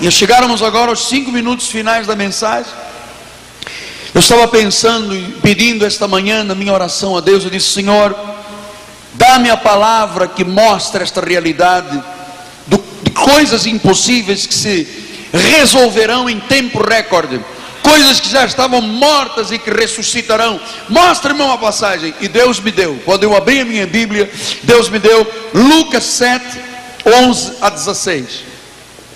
E 0.00 0.10
chegáramos 0.10 0.62
agora 0.62 0.90
aos 0.90 1.08
cinco 1.08 1.32
minutos 1.32 1.68
finais 1.68 2.06
da 2.06 2.14
mensagem. 2.14 2.72
Eu 4.18 4.20
estava 4.20 4.48
pensando 4.48 5.14
e 5.14 5.22
pedindo 5.40 5.86
esta 5.86 6.08
manhã 6.08 6.42
na 6.42 6.52
minha 6.52 6.72
oração 6.72 7.16
a 7.16 7.20
Deus, 7.20 7.44
eu 7.44 7.50
disse: 7.50 7.70
Senhor, 7.70 8.18
dá-me 9.14 9.48
a 9.48 9.56
palavra 9.56 10.26
que 10.26 10.42
mostra 10.42 11.04
esta 11.04 11.20
realidade 11.20 12.02
de 12.66 13.12
coisas 13.12 13.64
impossíveis 13.64 14.44
que 14.44 14.54
se 14.54 14.88
resolverão 15.32 16.28
em 16.28 16.40
tempo 16.40 16.82
recorde 16.82 17.40
coisas 17.80 18.18
que 18.18 18.28
já 18.28 18.44
estavam 18.44 18.80
mortas 18.80 19.52
e 19.52 19.58
que 19.58 19.70
ressuscitarão. 19.70 20.60
Mostra-me 20.88 21.40
uma 21.40 21.56
passagem. 21.56 22.12
E 22.20 22.26
Deus 22.26 22.58
me 22.58 22.72
deu, 22.72 23.00
quando 23.04 23.22
eu 23.22 23.36
abri 23.36 23.60
a 23.60 23.64
minha 23.64 23.86
Bíblia, 23.86 24.28
Deus 24.64 24.88
me 24.88 24.98
deu 24.98 25.24
Lucas 25.54 26.02
7, 26.02 26.44
11 27.06 27.52
a 27.60 27.70
16. 27.70 28.40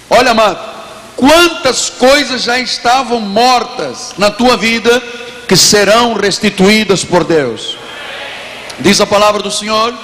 Olha, 0.09 0.31
amado, 0.31 0.72
quantas 1.17 1.91
coisas 1.91 2.43
já 2.43 2.59
estavam 2.59 3.21
mortas 3.21 4.15
na 4.19 4.31
tua 4.31 4.57
vida 4.57 5.03
que 5.47 5.57
serão 5.57 6.15
restituídas 6.15 7.05
por 7.05 7.25
Deus. 7.25 7.77
Diz 8.81 9.01
a 9.01 9.07
palavra 9.07 9.43
do 9.43 9.51
Senhor. 9.51 9.95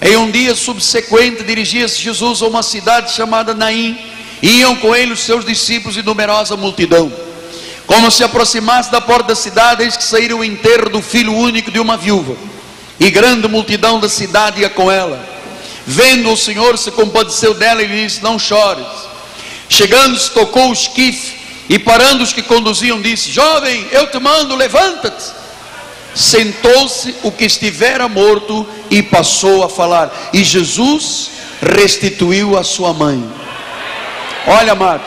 Em 0.00 0.16
um 0.16 0.30
dia 0.30 0.54
subsequente, 0.54 1.44
dirigia-se 1.44 2.00
Jesus 2.00 2.42
a 2.42 2.46
uma 2.46 2.62
cidade 2.62 3.12
chamada 3.12 3.54
Naim. 3.54 3.98
Iam 4.42 4.74
com 4.76 4.94
ele 4.94 5.12
os 5.12 5.20
seus 5.20 5.44
discípulos 5.44 5.96
e 5.96 6.02
numerosa 6.02 6.56
multidão. 6.56 7.12
Como 7.86 8.10
se 8.10 8.24
aproximasse 8.24 8.90
da 8.90 9.00
porta 9.00 9.28
da 9.28 9.34
cidade, 9.34 9.82
eis 9.82 9.96
que 9.96 10.04
saíram 10.04 10.40
o 10.40 10.44
enterro 10.44 10.90
do 10.90 11.00
filho 11.00 11.32
único 11.32 11.70
de 11.70 11.78
uma 11.78 11.96
viúva. 11.96 12.36
E 12.98 13.10
grande 13.10 13.48
multidão 13.48 14.00
da 14.00 14.08
cidade 14.08 14.60
ia 14.60 14.70
com 14.70 14.90
ela. 14.90 15.24
Vendo 15.86 16.32
o 16.32 16.36
Senhor, 16.36 16.76
se 16.78 16.90
compadeceu 16.90 17.54
dela 17.54 17.82
e 17.82 17.86
lhe 17.86 18.04
disse: 18.04 18.22
Não 18.22 18.38
chores. 18.38 18.86
Chegando-se, 19.68 20.30
tocou 20.30 20.70
o 20.70 20.72
esquife 20.72 21.42
e 21.68 21.78
parando 21.78 22.22
os 22.22 22.32
que 22.32 22.42
conduziam, 22.42 23.00
disse: 23.00 23.30
Jovem, 23.30 23.86
eu 23.90 24.06
te 24.10 24.18
mando, 24.18 24.54
levanta-te. 24.54 25.24
Sentou-se 26.14 27.14
o 27.22 27.32
que 27.32 27.44
estivera 27.44 28.08
morto 28.08 28.66
e 28.90 29.02
passou 29.02 29.64
a 29.64 29.68
falar. 29.68 30.30
E 30.32 30.44
Jesus 30.44 31.30
restituiu 31.62 32.58
a 32.58 32.62
sua 32.62 32.92
mãe. 32.92 33.24
Olha, 34.46 34.72
amado, 34.72 35.02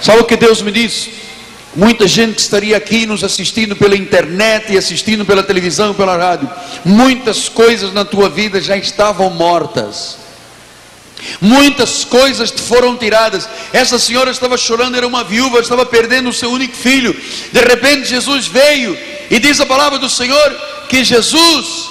sabe 0.00 0.20
o 0.20 0.24
que 0.24 0.36
Deus 0.36 0.60
me 0.62 0.72
disse? 0.72 1.22
Muita 1.74 2.06
gente 2.06 2.34
que 2.34 2.40
estaria 2.40 2.76
aqui 2.76 3.06
nos 3.06 3.22
assistindo 3.24 3.76
pela 3.76 3.96
internet 3.96 4.72
e 4.72 4.76
assistindo 4.76 5.24
pela 5.24 5.42
televisão 5.42 5.94
pela 5.94 6.16
rádio. 6.16 6.50
Muitas 6.84 7.48
coisas 7.48 7.92
na 7.92 8.04
tua 8.04 8.28
vida 8.28 8.60
já 8.60 8.76
estavam 8.76 9.30
mortas. 9.30 10.21
Muitas 11.40 12.04
coisas 12.04 12.50
foram 12.50 12.96
tiradas. 12.96 13.48
Essa 13.72 13.98
senhora 13.98 14.30
estava 14.30 14.56
chorando, 14.56 14.96
era 14.96 15.06
uma 15.06 15.24
viúva, 15.24 15.60
estava 15.60 15.84
perdendo 15.84 16.30
o 16.30 16.32
seu 16.32 16.50
único 16.50 16.76
filho. 16.76 17.12
De 17.52 17.60
repente 17.60 18.08
Jesus 18.08 18.46
veio 18.46 18.98
e 19.30 19.38
diz 19.38 19.60
a 19.60 19.66
palavra 19.66 19.98
do 19.98 20.08
Senhor 20.08 20.50
que 20.88 21.04
Jesus, 21.04 21.90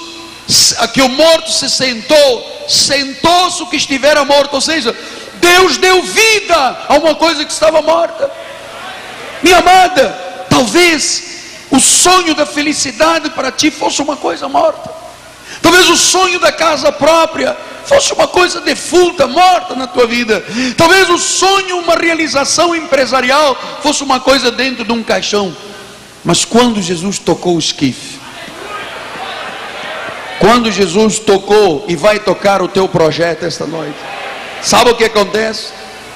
que 0.92 1.02
o 1.02 1.08
morto 1.08 1.50
se 1.50 1.68
sentou, 1.68 2.66
sentou-se 2.68 3.62
o 3.62 3.66
que 3.66 3.76
estivera 3.76 4.24
morto, 4.24 4.54
ou 4.54 4.60
seja, 4.60 4.94
Deus 5.34 5.76
deu 5.76 6.02
vida 6.02 6.86
a 6.88 6.94
uma 6.94 7.14
coisa 7.14 7.44
que 7.44 7.52
estava 7.52 7.82
morta. 7.82 8.30
Minha 9.42 9.58
amada, 9.58 10.46
talvez 10.48 11.32
o 11.70 11.80
sonho 11.80 12.34
da 12.34 12.46
felicidade 12.46 13.30
para 13.30 13.50
ti 13.50 13.70
fosse 13.70 14.00
uma 14.00 14.16
coisa 14.16 14.48
morta. 14.48 15.01
Talvez 15.62 15.88
o 15.88 15.96
sonho 15.96 16.40
da 16.40 16.50
casa 16.50 16.90
própria 16.90 17.56
fosse 17.84 18.12
uma 18.12 18.26
coisa 18.26 18.60
defunta, 18.60 19.26
morta 19.26 19.74
na 19.74 19.86
tua 19.86 20.06
vida. 20.06 20.44
Talvez 20.76 21.08
o 21.08 21.18
sonho, 21.18 21.78
uma 21.78 21.94
realização 21.94 22.74
empresarial, 22.74 23.56
fosse 23.80 24.02
uma 24.02 24.20
coisa 24.20 24.50
dentro 24.50 24.84
de 24.84 24.92
um 24.92 25.02
caixão. 25.02 25.56
Mas 26.24 26.44
quando 26.44 26.82
Jesus 26.82 27.18
tocou 27.18 27.56
o 27.56 27.58
esquife, 27.58 28.20
quando 30.38 30.72
Jesus 30.72 31.20
tocou 31.20 31.84
e 31.88 31.94
vai 31.94 32.18
tocar 32.18 32.62
o 32.62 32.68
teu 32.68 32.88
projeto 32.88 33.44
esta 33.44 33.64
noite, 33.64 33.98
sabe 34.60 34.90
o 34.90 34.96
que 34.96 35.04
acontece? 35.04 35.72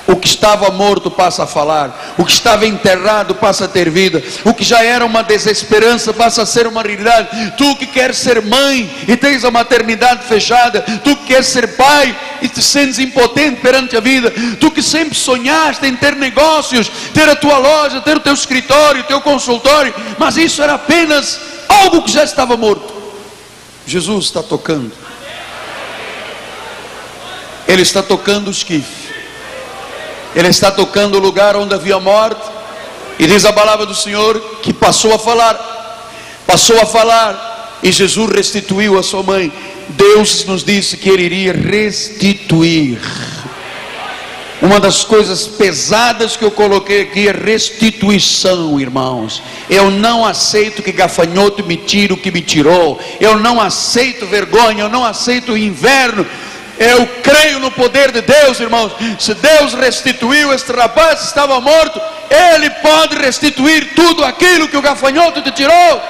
O 0.07 0.15
que 0.15 0.29
estava 0.29 0.71
morto 0.71 1.11
passa 1.11 1.43
a 1.43 1.47
falar, 1.49 2.15
o 2.17 2.25
que 2.25 2.31
estava 2.31 2.65
enterrado 2.65 3.35
passa 3.35 3.65
a 3.65 3.69
ter 3.69 3.91
vida, 3.91 4.23
o 4.45 4.55
que 4.55 4.63
já 4.63 4.83
era 4.85 5.05
uma 5.05 5.23
desesperança 5.23 6.13
passa 6.13 6.43
a 6.43 6.47
ser 6.47 6.69
uma 6.69 6.81
realidade. 6.81 7.55
Tu 7.57 7.75
que 7.75 7.87
queres 7.87 8.19
ser 8.19 8.41
mãe 8.41 8.89
e 9.09 9.17
tens 9.17 9.45
a 9.45 9.51
maternidade 9.51 10.25
fechada, 10.25 10.81
tu 11.03 11.17
que 11.17 11.25
queres 11.25 11.49
ser 11.49 11.77
pai 11.77 12.17
e 12.41 12.49
te 12.49 12.63
sentes 12.63 13.01
impotente 13.01 13.61
perante 13.61 13.97
a 13.97 14.01
vida, 14.01 14.33
tu 14.61 14.71
que 14.71 14.81
sempre 14.81 15.17
sonhaste 15.17 15.85
em 15.85 15.97
ter 15.97 16.15
negócios, 16.15 16.89
ter 17.13 17.29
a 17.29 17.35
tua 17.35 17.59
loja, 17.59 18.01
ter 18.01 18.17
o 18.17 18.21
teu 18.21 18.35
escritório, 18.35 19.01
o 19.01 19.07
teu 19.07 19.21
consultório, 19.21 19.93
mas 20.17 20.37
isso 20.37 20.63
era 20.63 20.75
apenas 20.75 21.41
algo 21.69 22.03
que 22.03 22.13
já 22.13 22.23
estava 22.23 22.57
morto. 22.57 22.95
Jesus 23.85 24.27
está 24.27 24.43
tocando, 24.43 24.93
Ele 27.67 27.83
está 27.83 28.05
tocando 28.05 28.49
os 28.49 28.59
esquife 28.59 29.06
ele 30.37 30.49
está 30.49 30.71
tocando 30.71 31.17
o 31.17 31.21
lugar 31.21 31.57
onde 31.57 31.75
havia 31.75 31.99
morte. 31.99 32.43
E 33.19 33.27
diz 33.27 33.47
a 33.47 33.53
palavra 33.55 33.87
do 33.87 33.95
Senhor 33.95 34.39
que 34.63 34.71
passou 34.71 35.15
a 35.15 35.19
falar. 35.19 35.59
Passou 36.47 36.79
a 36.79 36.85
falar. 36.85 37.79
E 37.83 37.91
Jesus 37.91 38.31
restituiu 38.31 38.99
a 38.99 39.03
sua 39.03 39.23
mãe. 39.23 39.51
Deus 39.89 40.45
nos 40.45 40.63
disse 40.63 40.99
que 40.99 41.09
ele 41.09 41.25
iria 41.25 41.55
restituir. 41.55 43.01
Uma 44.61 44.79
das 44.79 45.05
coisas 45.05 45.47
pesadas 45.47 46.37
que 46.37 46.45
eu 46.45 46.51
coloquei 46.51 47.03
aqui 47.03 47.29
é 47.29 47.33
restituição, 47.33 48.79
irmãos. 48.79 49.43
Eu 49.71 49.91
não 49.91 50.25
aceito 50.25 50.83
que 50.83 50.93
gafanhoto 50.93 51.65
me 51.65 51.77
tire 51.77 52.13
o 52.13 52.17
que 52.17 52.31
me 52.31 52.43
tirou. 52.43 53.01
Eu 53.19 53.39
não 53.39 53.59
aceito 53.59 54.27
vergonha, 54.27 54.83
eu 54.83 54.89
não 54.89 55.05
aceito 55.05 55.57
inverno. 55.57 56.27
Eu 56.79 57.07
creio 57.23 57.59
no 57.59 57.71
poder 57.71 58.13
de 58.13 58.21
Deus, 58.21 58.61
irmãos. 58.61 58.93
Se 59.19 59.35
Deus 59.35 59.73
restituiu 59.75 60.53
este 60.53 60.73
rapaz 60.73 61.21
que 61.21 61.27
estava 61.27 61.61
morto, 61.61 62.01
Ele 62.31 62.69
pode 62.71 63.17
restituir 63.17 63.95
tudo 63.95 64.25
aquilo 64.25 64.69
que 64.69 64.77
o 64.77 64.83
gafanhoto 64.83 65.41
te 65.41 65.51
tirou. 65.53 66.03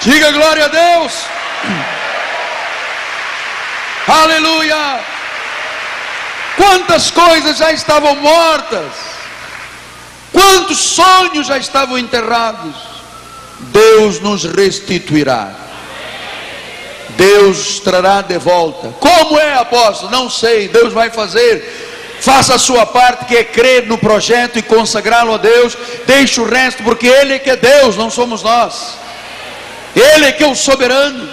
Diga 0.00 0.30
glória 0.30 0.66
a 0.66 0.68
Deus. 0.68 1.12
Aleluia. 4.06 5.00
Quantas 6.56 7.10
coisas 7.10 7.56
já 7.56 7.72
estavam 7.72 8.14
mortas, 8.16 8.92
quantos 10.32 10.78
sonhos 10.78 11.48
já 11.48 11.58
estavam 11.58 11.98
enterrados. 11.98 12.74
Deus 13.58 14.20
nos 14.20 14.44
restituirá. 14.44 15.65
Deus 17.16 17.80
trará 17.80 18.22
de 18.22 18.38
volta. 18.38 18.94
Como 19.00 19.38
é, 19.38 19.54
apóstolo? 19.54 20.10
Não 20.10 20.28
sei, 20.28 20.68
Deus 20.68 20.92
vai 20.92 21.10
fazer. 21.10 22.16
Faça 22.20 22.54
a 22.54 22.58
sua 22.58 22.86
parte, 22.86 23.26
que 23.26 23.36
é 23.36 23.44
crer 23.44 23.86
no 23.86 23.98
projeto 23.98 24.58
e 24.58 24.62
consagrá-lo 24.62 25.34
a 25.34 25.38
Deus. 25.38 25.76
Deixe 26.06 26.40
o 26.40 26.44
resto, 26.44 26.82
porque 26.82 27.06
Ele 27.06 27.34
é 27.34 27.38
que 27.38 27.50
é 27.50 27.56
Deus, 27.56 27.96
não 27.96 28.10
somos 28.10 28.42
nós. 28.42 28.98
Ele 29.94 30.26
é 30.26 30.32
que 30.32 30.42
é 30.42 30.46
o 30.46 30.54
soberano. 30.54 31.28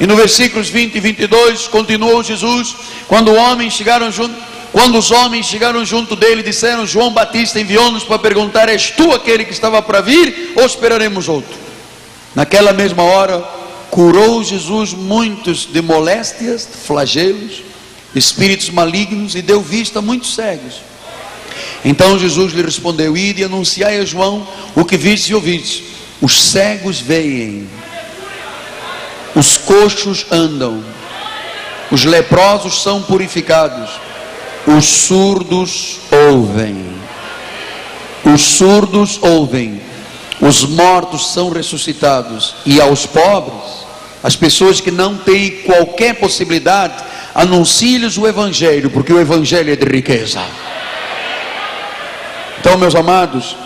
E 0.00 0.06
no 0.06 0.16
versículos 0.16 0.68
20 0.68 0.94
e 0.94 1.00
22, 1.00 1.68
continuou 1.68 2.22
Jesus, 2.22 2.74
quando, 3.06 3.32
chegaram 3.70 4.10
junto, 4.10 4.34
quando 4.72 4.98
os 4.98 5.10
homens 5.10 5.46
chegaram 5.46 5.84
junto 5.84 6.16
dele, 6.16 6.42
disseram: 6.42 6.86
João 6.86 7.12
Batista 7.12 7.60
enviou-nos 7.60 8.04
para 8.04 8.18
perguntar: 8.18 8.68
És 8.68 8.90
tu 8.90 9.12
aquele 9.12 9.44
que 9.44 9.52
estava 9.52 9.82
para 9.82 10.00
vir, 10.00 10.54
ou 10.56 10.64
esperaremos 10.64 11.28
outro? 11.28 11.54
Naquela 12.34 12.72
mesma 12.72 13.02
hora, 13.02 13.44
curou 13.92 14.42
Jesus 14.42 14.94
muitos 14.94 15.68
de 15.70 15.82
moléstias, 15.82 16.66
flagelos, 16.86 17.62
espíritos 18.14 18.70
malignos 18.70 19.34
e 19.34 19.42
deu 19.42 19.60
vista 19.60 19.98
a 19.98 20.02
muitos 20.02 20.34
cegos. 20.34 20.80
Então 21.84 22.18
Jesus 22.18 22.54
lhe 22.54 22.62
respondeu: 22.62 23.14
Ide 23.14 23.42
e 23.42 23.44
anunciai 23.44 23.98
a 23.98 24.04
João 24.06 24.48
o 24.74 24.82
que 24.82 24.96
viste 24.96 25.28
e 25.28 25.34
ouviste. 25.34 25.84
Os 26.22 26.42
cegos 26.42 27.00
veem, 27.00 27.68
os 29.36 29.58
coxos 29.58 30.24
andam, 30.30 30.82
os 31.90 32.06
leprosos 32.06 32.82
são 32.82 33.02
purificados, 33.02 33.90
os 34.66 34.86
surdos 34.86 36.00
ouvem. 36.30 36.92
Os 38.24 38.40
surdos 38.40 39.18
ouvem, 39.20 39.82
os 40.40 40.64
mortos 40.64 41.32
são 41.32 41.50
ressuscitados, 41.50 42.54
e 42.64 42.80
aos 42.80 43.04
pobres 43.04 43.81
as 44.22 44.36
pessoas 44.36 44.80
que 44.80 44.90
não 44.90 45.16
têm 45.18 45.62
qualquer 45.62 46.14
possibilidade, 46.14 47.02
anuncie-lhes 47.34 48.16
o 48.16 48.26
Evangelho, 48.26 48.90
porque 48.90 49.12
o 49.12 49.20
Evangelho 49.20 49.72
é 49.72 49.76
de 49.76 49.86
riqueza. 49.86 50.40
Então, 52.60 52.78
meus 52.78 52.94
amados, 52.94 53.56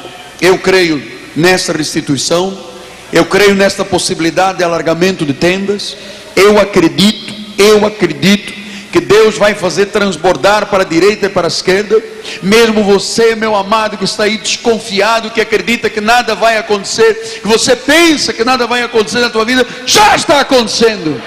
eu 0.40 0.58
creio 0.58 1.02
nessa 1.34 1.72
restituição, 1.72 2.66
Eu 3.12 3.24
creio 3.24 3.54
nesta 3.54 3.84
possibilidade 3.84 4.58
de 4.58 4.64
alargamento 4.64 5.24
de 5.24 5.32
tendas. 5.32 5.96
Eu 6.34 6.58
acredito, 6.58 7.34
eu 7.56 7.86
acredito 7.86 8.52
que 8.96 9.00
Deus 9.00 9.36
vai 9.36 9.54
fazer 9.54 9.86
transbordar 9.86 10.66
para 10.66 10.82
a 10.82 10.86
direita 10.86 11.26
e 11.26 11.28
para 11.28 11.46
a 11.46 11.48
esquerda. 11.48 12.02
Mesmo 12.42 12.82
você, 12.82 13.34
meu 13.34 13.54
amado, 13.54 13.98
que 13.98 14.04
está 14.04 14.24
aí 14.24 14.38
desconfiado, 14.38 15.30
que 15.30 15.38
acredita 15.38 15.90
que 15.90 16.00
nada 16.00 16.34
vai 16.34 16.56
acontecer, 16.56 17.40
que 17.42 17.46
você 17.46 17.76
pensa 17.76 18.32
que 18.32 18.42
nada 18.42 18.66
vai 18.66 18.82
acontecer 18.82 19.20
na 19.20 19.28
tua 19.28 19.44
vida, 19.44 19.66
já 19.84 20.16
está 20.16 20.40
acontecendo. 20.40 21.20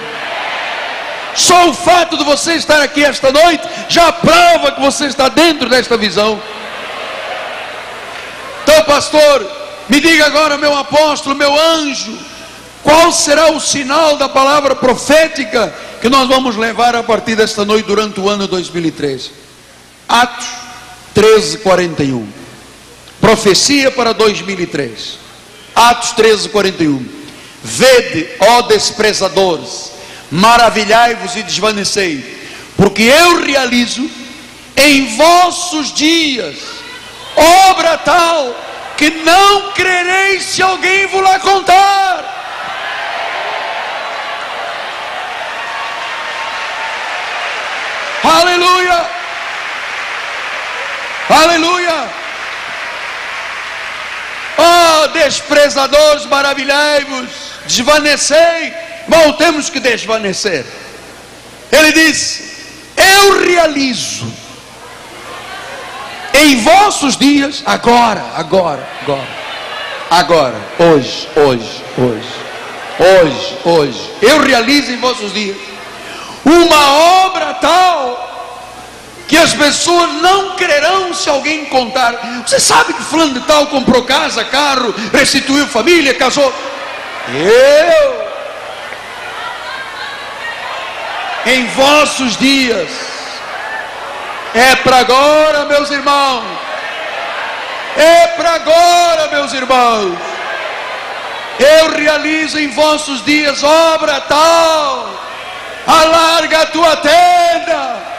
Só 1.36 1.68
o 1.68 1.74
fato 1.74 2.18
de 2.18 2.24
você 2.24 2.54
estar 2.54 2.82
aqui 2.82 3.04
esta 3.04 3.30
noite 3.30 3.62
já 3.88 4.10
prova 4.10 4.72
que 4.72 4.80
você 4.80 5.04
está 5.06 5.28
dentro 5.28 5.68
desta 5.68 5.96
visão. 5.96 6.42
Então, 8.64 8.82
pastor, 8.82 9.48
me 9.88 10.00
diga 10.00 10.26
agora, 10.26 10.58
meu 10.58 10.76
apóstolo, 10.76 11.36
meu 11.36 11.56
anjo, 11.56 12.18
qual 12.82 13.12
será 13.12 13.52
o 13.52 13.60
sinal 13.60 14.16
da 14.16 14.28
palavra 14.28 14.74
profética 14.74 15.72
que 16.00 16.08
nós 16.08 16.28
vamos 16.28 16.56
levar 16.56 16.96
a 16.96 17.02
partir 17.02 17.36
desta 17.36 17.64
noite 17.64 17.86
durante 17.86 18.20
o 18.20 18.28
ano 18.28 18.46
2013? 18.46 19.30
Atos 20.08 20.46
13, 21.14 21.58
41. 21.58 22.26
Profecia 23.20 23.90
para 23.90 24.12
2003. 24.12 25.18
Atos 25.74 26.12
13, 26.12 26.48
41. 26.48 27.06
Vede, 27.62 28.28
ó 28.40 28.62
desprezadores, 28.62 29.92
maravilhai-vos 30.30 31.36
e 31.36 31.42
desvanecei, 31.42 32.48
porque 32.76 33.02
eu 33.02 33.44
realizo 33.44 34.08
em 34.76 35.14
vossos 35.16 35.92
dias 35.92 36.56
obra 37.70 37.98
tal 37.98 38.54
que 38.96 39.10
não 39.10 39.72
crereis 39.72 40.42
se 40.42 40.62
alguém 40.62 41.06
vos 41.06 41.22
lá 41.22 41.38
contar. 41.38 42.39
Aleluia! 48.22 49.06
Aleluia! 51.28 52.08
Oh, 54.58 55.06
desprezadores, 55.08 56.26
maravilhai-vos, 56.26 57.30
desvanecei. 57.66 58.74
Bom, 59.08 59.32
temos 59.32 59.70
que 59.70 59.80
desvanecer. 59.80 60.66
Ele 61.72 61.92
diz: 61.92 62.42
Eu 62.96 63.40
realizo 63.42 64.30
em 66.34 66.62
vossos 66.62 67.16
dias, 67.16 67.62
agora, 67.64 68.22
agora, 68.36 68.86
agora, 69.02 69.28
agora, 70.10 70.60
hoje, 70.78 71.28
hoje, 71.36 71.84
hoje, 71.96 72.28
hoje, 72.98 73.58
hoje, 73.64 74.10
eu 74.20 74.40
realizo 74.42 74.92
em 74.92 74.98
vossos 74.98 75.32
dias 75.32 75.56
uma 76.50 76.92
obra 77.26 77.54
tal 77.54 78.30
que 79.28 79.38
as 79.38 79.54
pessoas 79.54 80.12
não 80.14 80.56
crerão 80.56 81.14
se 81.14 81.30
alguém 81.30 81.66
contar. 81.66 82.42
Você 82.44 82.58
sabe 82.58 82.92
que 82.92 83.02
fulano 83.04 83.34
de 83.34 83.40
tal 83.46 83.68
comprou 83.68 84.02
casa, 84.02 84.42
carro, 84.44 84.92
restituiu 85.12 85.68
família, 85.68 86.14
casou. 86.14 86.52
Eu 87.28 88.20
em 91.46 91.66
vossos 91.68 92.36
dias 92.36 92.90
é 94.52 94.74
para 94.76 94.98
agora, 94.98 95.64
meus 95.66 95.90
irmãos. 95.90 96.44
É 97.96 98.26
para 98.28 98.54
agora, 98.54 99.28
meus 99.28 99.52
irmãos. 99.52 100.18
Eu 101.58 101.90
realizo 101.90 102.58
em 102.58 102.68
vossos 102.68 103.24
dias 103.24 103.62
obra 103.62 104.20
tal. 104.22 105.29
Alarga 105.86 106.62
a 106.62 106.66
tua 106.66 106.96
tenda. 106.96 108.10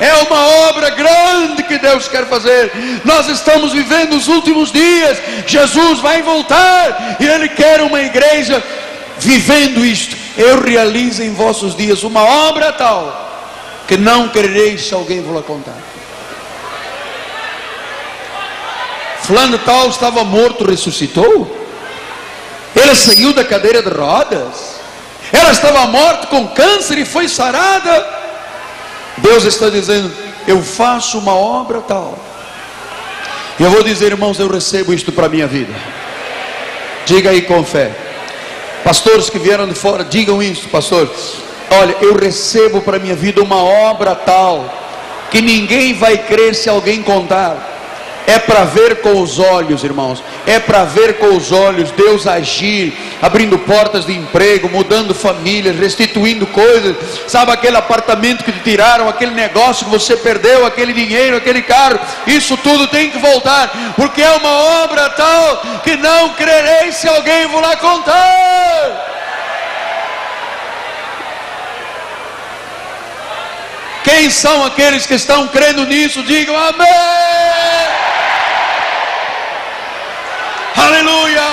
É 0.00 0.14
uma 0.26 0.46
obra 0.68 0.90
grande 0.90 1.62
que 1.62 1.78
Deus 1.78 2.08
quer 2.08 2.26
fazer. 2.26 2.72
Nós 3.04 3.28
estamos 3.28 3.72
vivendo 3.72 4.14
os 4.14 4.28
últimos 4.28 4.72
dias. 4.72 5.18
Jesus 5.46 5.98
vai 6.00 6.22
voltar 6.22 7.16
e 7.20 7.26
Ele 7.26 7.48
quer 7.50 7.82
uma 7.82 8.00
igreja 8.00 8.62
vivendo 9.18 9.84
isto. 9.84 10.16
Eu 10.38 10.62
realizo 10.62 11.22
em 11.22 11.34
vossos 11.34 11.76
dias 11.76 12.02
uma 12.02 12.22
obra 12.22 12.72
tal 12.72 13.28
que 13.86 13.96
não 13.96 14.28
crereis 14.28 14.86
se 14.86 14.94
alguém 14.94 15.20
vos 15.20 15.44
contar. 15.44 15.76
Fulano 19.24 19.58
tal 19.58 19.88
estava 19.88 20.24
morto, 20.24 20.64
ressuscitou. 20.64 21.56
Ele 22.74 22.94
saiu 22.94 23.32
da 23.32 23.44
cadeira 23.44 23.82
de 23.82 23.90
rodas. 23.90 24.69
Ela 25.32 25.50
estava 25.50 25.86
morta 25.86 26.26
com 26.26 26.48
câncer 26.48 26.98
e 26.98 27.04
foi 27.04 27.28
sarada. 27.28 28.06
Deus 29.18 29.44
está 29.44 29.68
dizendo: 29.68 30.12
Eu 30.46 30.62
faço 30.62 31.18
uma 31.18 31.34
obra 31.34 31.80
tal. 31.80 32.18
E 33.58 33.62
eu 33.62 33.70
vou 33.70 33.82
dizer, 33.82 34.06
irmãos, 34.06 34.38
eu 34.38 34.48
recebo 34.48 34.94
isto 34.94 35.12
para 35.12 35.26
a 35.26 35.28
minha 35.28 35.46
vida. 35.46 35.74
Diga 37.04 37.30
aí 37.30 37.42
com 37.42 37.62
fé. 37.62 37.90
Pastores 38.82 39.28
que 39.28 39.38
vieram 39.38 39.68
de 39.68 39.74
fora, 39.74 40.02
digam 40.02 40.42
isso, 40.42 40.68
pastor. 40.68 41.10
Olha, 41.70 41.94
eu 42.00 42.16
recebo 42.16 42.80
para 42.80 42.98
minha 42.98 43.14
vida 43.14 43.42
uma 43.42 43.62
obra 43.62 44.14
tal 44.14 44.64
que 45.30 45.40
ninguém 45.40 45.94
vai 45.94 46.18
crer 46.18 46.54
se 46.54 46.68
alguém 46.68 47.02
contar. 47.02 47.69
É 48.30 48.38
para 48.38 48.62
ver 48.62 49.00
com 49.00 49.20
os 49.20 49.40
olhos, 49.40 49.82
irmãos. 49.82 50.22
É 50.46 50.60
para 50.60 50.84
ver 50.84 51.18
com 51.18 51.36
os 51.36 51.50
olhos 51.50 51.90
Deus 51.90 52.28
agir, 52.28 52.96
abrindo 53.20 53.58
portas 53.58 54.06
de 54.06 54.12
emprego, 54.12 54.68
mudando 54.68 55.12
famílias, 55.12 55.76
restituindo 55.76 56.46
coisas. 56.46 56.94
Sabe 57.26 57.50
aquele 57.50 57.76
apartamento 57.76 58.44
que 58.44 58.52
te 58.52 58.60
tiraram, 58.60 59.08
aquele 59.08 59.32
negócio 59.32 59.84
que 59.84 59.90
você 59.90 60.16
perdeu, 60.16 60.64
aquele 60.64 60.92
dinheiro, 60.92 61.38
aquele 61.38 61.60
carro. 61.60 61.98
Isso 62.24 62.56
tudo 62.58 62.86
tem 62.86 63.10
que 63.10 63.18
voltar, 63.18 63.94
porque 63.96 64.22
é 64.22 64.30
uma 64.30 64.84
obra 64.84 65.10
tal 65.10 65.80
que 65.82 65.96
não 65.96 66.28
crereis 66.34 66.94
se 66.98 67.08
alguém 67.08 67.48
vos 67.48 67.60
lá 67.60 67.74
contar. 67.78 69.06
Quem 74.04 74.30
são 74.30 74.64
aqueles 74.64 75.04
que 75.04 75.14
estão 75.14 75.48
crendo 75.48 75.84
nisso? 75.84 76.22
Digam 76.22 76.56
amém. 76.56 77.99
Aleluia. 80.86 81.48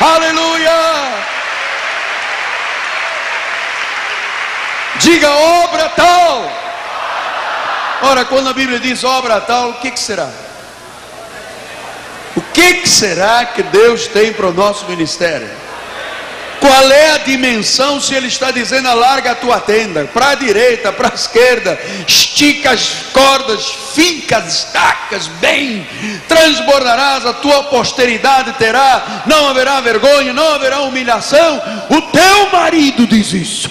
Aleluia. 0.00 0.78
Diga 4.96 5.30
obra 5.30 5.88
tal. 5.88 6.50
Ora, 8.02 8.24
quando 8.26 8.50
a 8.50 8.52
Bíblia 8.52 8.78
diz 8.78 9.02
obra 9.04 9.40
tal, 9.40 9.70
o 9.70 9.74
que, 9.74 9.90
que 9.90 10.00
será? 10.00 10.28
O 12.36 12.42
que, 12.52 12.74
que 12.74 12.88
será 12.88 13.46
que 13.46 13.62
Deus 13.62 14.06
tem 14.06 14.32
para 14.34 14.48
o 14.48 14.52
nosso 14.52 14.84
ministério? 14.86 15.50
Qual 16.64 16.90
é 16.90 17.10
a 17.10 17.18
dimensão 17.18 18.00
se 18.00 18.14
ele 18.14 18.26
está 18.26 18.50
dizendo 18.50 18.88
alarga 18.88 19.32
a 19.32 19.34
tua 19.34 19.60
tenda 19.60 20.06
para 20.06 20.30
a 20.30 20.34
direita, 20.34 20.90
para 20.90 21.10
a 21.10 21.14
esquerda, 21.14 21.78
estica 22.08 22.70
as 22.70 22.88
cordas, 23.12 23.66
finca 23.94 24.38
as 24.38 24.60
estacas 24.60 25.26
bem, 25.26 25.86
transbordarás, 26.26 27.26
a 27.26 27.34
tua 27.34 27.64
posteridade 27.64 28.54
terá, 28.54 29.24
não 29.26 29.46
haverá 29.50 29.78
vergonha, 29.82 30.32
não 30.32 30.54
haverá 30.54 30.80
humilhação. 30.80 31.60
O 31.90 32.00
teu 32.00 32.50
marido 32.50 33.06
diz 33.06 33.34
isso. 33.34 33.70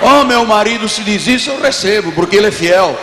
Oh, 0.00 0.24
meu 0.24 0.44
marido, 0.44 0.88
se 0.88 1.04
diz 1.04 1.24
isso, 1.28 1.50
eu 1.50 1.62
recebo, 1.62 2.10
porque 2.10 2.34
ele 2.34 2.48
é 2.48 2.50
fiel. 2.50 2.98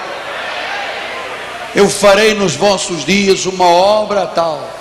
Eu 1.73 1.89
farei 1.89 2.33
nos 2.33 2.53
vossos 2.53 3.05
dias 3.05 3.45
uma 3.45 3.65
obra 3.65 4.27
tal 4.27 4.80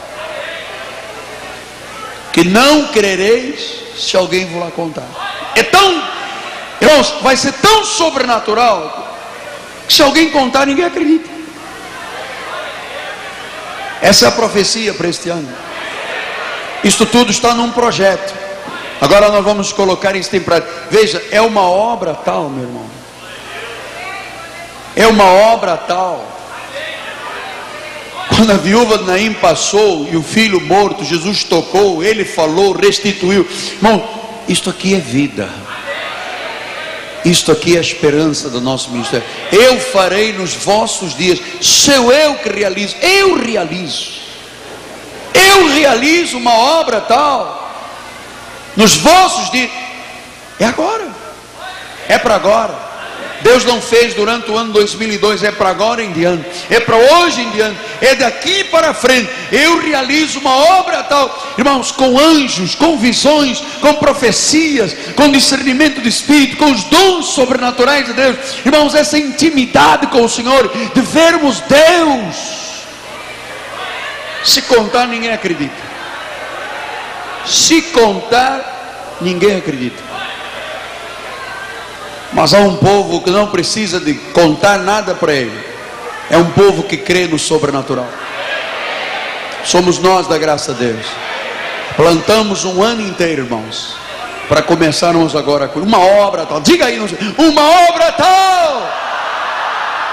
que 2.32 2.44
não 2.44 2.88
crereis 2.88 3.80
se 3.98 4.16
alguém 4.16 4.46
vos 4.46 4.60
lá 4.60 4.70
contar. 4.70 5.06
É 5.54 5.62
tão, 5.62 6.02
irmãos, 6.80 7.14
vai 7.22 7.36
ser 7.36 7.52
tão 7.54 7.84
sobrenatural 7.84 9.08
que 9.86 9.92
se 9.92 10.02
alguém 10.02 10.30
contar, 10.30 10.66
ninguém 10.66 10.84
acredita. 10.84 11.28
Essa 14.00 14.26
é 14.26 14.28
a 14.28 14.32
profecia 14.32 14.94
para 14.94 15.08
este 15.08 15.28
ano. 15.28 15.48
Isto 16.82 17.04
tudo 17.04 17.30
está 17.30 17.52
num 17.54 17.70
projeto. 17.70 18.34
Agora 19.00 19.28
nós 19.30 19.44
vamos 19.44 19.72
colocar 19.72 20.14
isso 20.16 20.34
em 20.34 20.40
prática. 20.40 20.72
Veja, 20.90 21.22
é 21.30 21.40
uma 21.40 21.62
obra 21.62 22.14
tal, 22.14 22.48
meu 22.48 22.64
irmão. 22.64 22.86
É 24.96 25.06
uma 25.06 25.24
obra 25.24 25.76
tal 25.76 26.39
quando 28.40 28.52
a 28.52 28.56
viúva 28.56 28.96
de 28.96 29.04
Naim 29.04 29.34
passou 29.34 30.08
e 30.10 30.16
o 30.16 30.22
filho 30.22 30.62
morto, 30.62 31.04
Jesus 31.04 31.44
tocou, 31.44 32.02
ele 32.02 32.24
falou, 32.24 32.72
restituiu. 32.72 33.46
Irmão, 33.74 34.02
isto 34.48 34.70
aqui 34.70 34.94
é 34.94 34.98
vida. 34.98 35.46
Isto 37.22 37.52
aqui 37.52 37.74
é 37.74 37.78
a 37.78 37.82
esperança 37.82 38.48
do 38.48 38.58
nosso 38.58 38.92
ministério. 38.92 39.26
Eu 39.52 39.78
farei 39.78 40.32
nos 40.32 40.54
vossos 40.54 41.14
dias. 41.14 41.38
Sou 41.60 42.10
eu 42.10 42.36
que 42.36 42.48
realizo. 42.48 42.96
Eu 43.02 43.36
realizo. 43.36 44.12
Eu 45.34 45.68
realizo 45.74 46.38
uma 46.38 46.54
obra 46.54 47.02
tal. 47.02 47.70
Nos 48.74 48.96
vossos 48.96 49.50
dias. 49.50 49.70
É 50.58 50.64
agora. 50.64 51.08
É 52.08 52.16
para 52.16 52.36
agora. 52.36 52.89
Deus 53.42 53.64
não 53.64 53.80
fez 53.80 54.14
durante 54.14 54.50
o 54.50 54.56
ano 54.56 54.72
2002, 54.72 55.42
é 55.42 55.50
para 55.50 55.70
agora 55.70 56.02
em 56.02 56.12
diante, 56.12 56.44
é 56.68 56.78
para 56.80 56.96
hoje 56.96 57.40
em 57.40 57.50
diante, 57.50 57.78
é 58.00 58.14
daqui 58.14 58.64
para 58.64 58.92
frente. 58.92 59.30
Eu 59.50 59.80
realizo 59.80 60.38
uma 60.40 60.54
obra 60.78 61.02
tal, 61.02 61.54
irmãos, 61.56 61.90
com 61.90 62.18
anjos, 62.18 62.74
com 62.74 62.98
visões, 62.98 63.62
com 63.80 63.94
profecias, 63.94 64.94
com 65.16 65.30
discernimento 65.30 66.00
de 66.00 66.08
espírito, 66.08 66.56
com 66.56 66.70
os 66.70 66.84
dons 66.84 67.26
sobrenaturais 67.26 68.06
de 68.06 68.12
Deus. 68.12 68.36
Irmãos, 68.64 68.94
essa 68.94 69.18
intimidade 69.18 70.06
com 70.08 70.22
o 70.22 70.28
Senhor, 70.28 70.70
de 70.94 71.00
vermos 71.00 71.60
Deus. 71.60 72.60
Se 74.44 74.62
contar, 74.62 75.06
ninguém 75.06 75.32
acredita. 75.32 75.74
Se 77.46 77.82
contar, 77.82 79.18
ninguém 79.20 79.56
acredita. 79.56 80.09
Mas 82.32 82.54
há 82.54 82.58
um 82.58 82.76
povo 82.76 83.22
que 83.22 83.30
não 83.30 83.48
precisa 83.48 83.98
de 83.98 84.14
contar 84.14 84.78
nada 84.78 85.14
para 85.14 85.32
ele. 85.32 85.58
É 86.30 86.36
um 86.36 86.50
povo 86.50 86.84
que 86.84 86.96
crê 86.96 87.26
no 87.26 87.38
sobrenatural. 87.38 88.08
Somos 89.64 89.98
nós 89.98 90.26
da 90.26 90.38
graça 90.38 90.72
de 90.72 90.86
Deus. 90.86 91.06
Plantamos 91.96 92.64
um 92.64 92.82
ano 92.82 93.02
inteiro, 93.02 93.42
irmãos, 93.42 93.96
para 94.48 94.62
começarmos 94.62 95.34
agora 95.34 95.68
com 95.68 95.80
uma 95.80 95.98
obra 95.98 96.46
tal. 96.46 96.60
Diga 96.60 96.86
aí, 96.86 96.98
uma 97.36 97.88
obra 97.88 98.12
tal. 98.12 98.88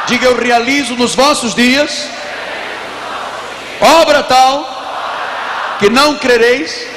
Diga 0.07 0.26
eu 0.26 0.38
realizo 0.38 0.95
nos 0.95 1.13
vossos 1.13 1.53
dias 1.53 2.09
obra 3.82 4.24
tal 4.24 5.78
que 5.80 5.89
não 5.89 6.15
crereis. 6.15 6.88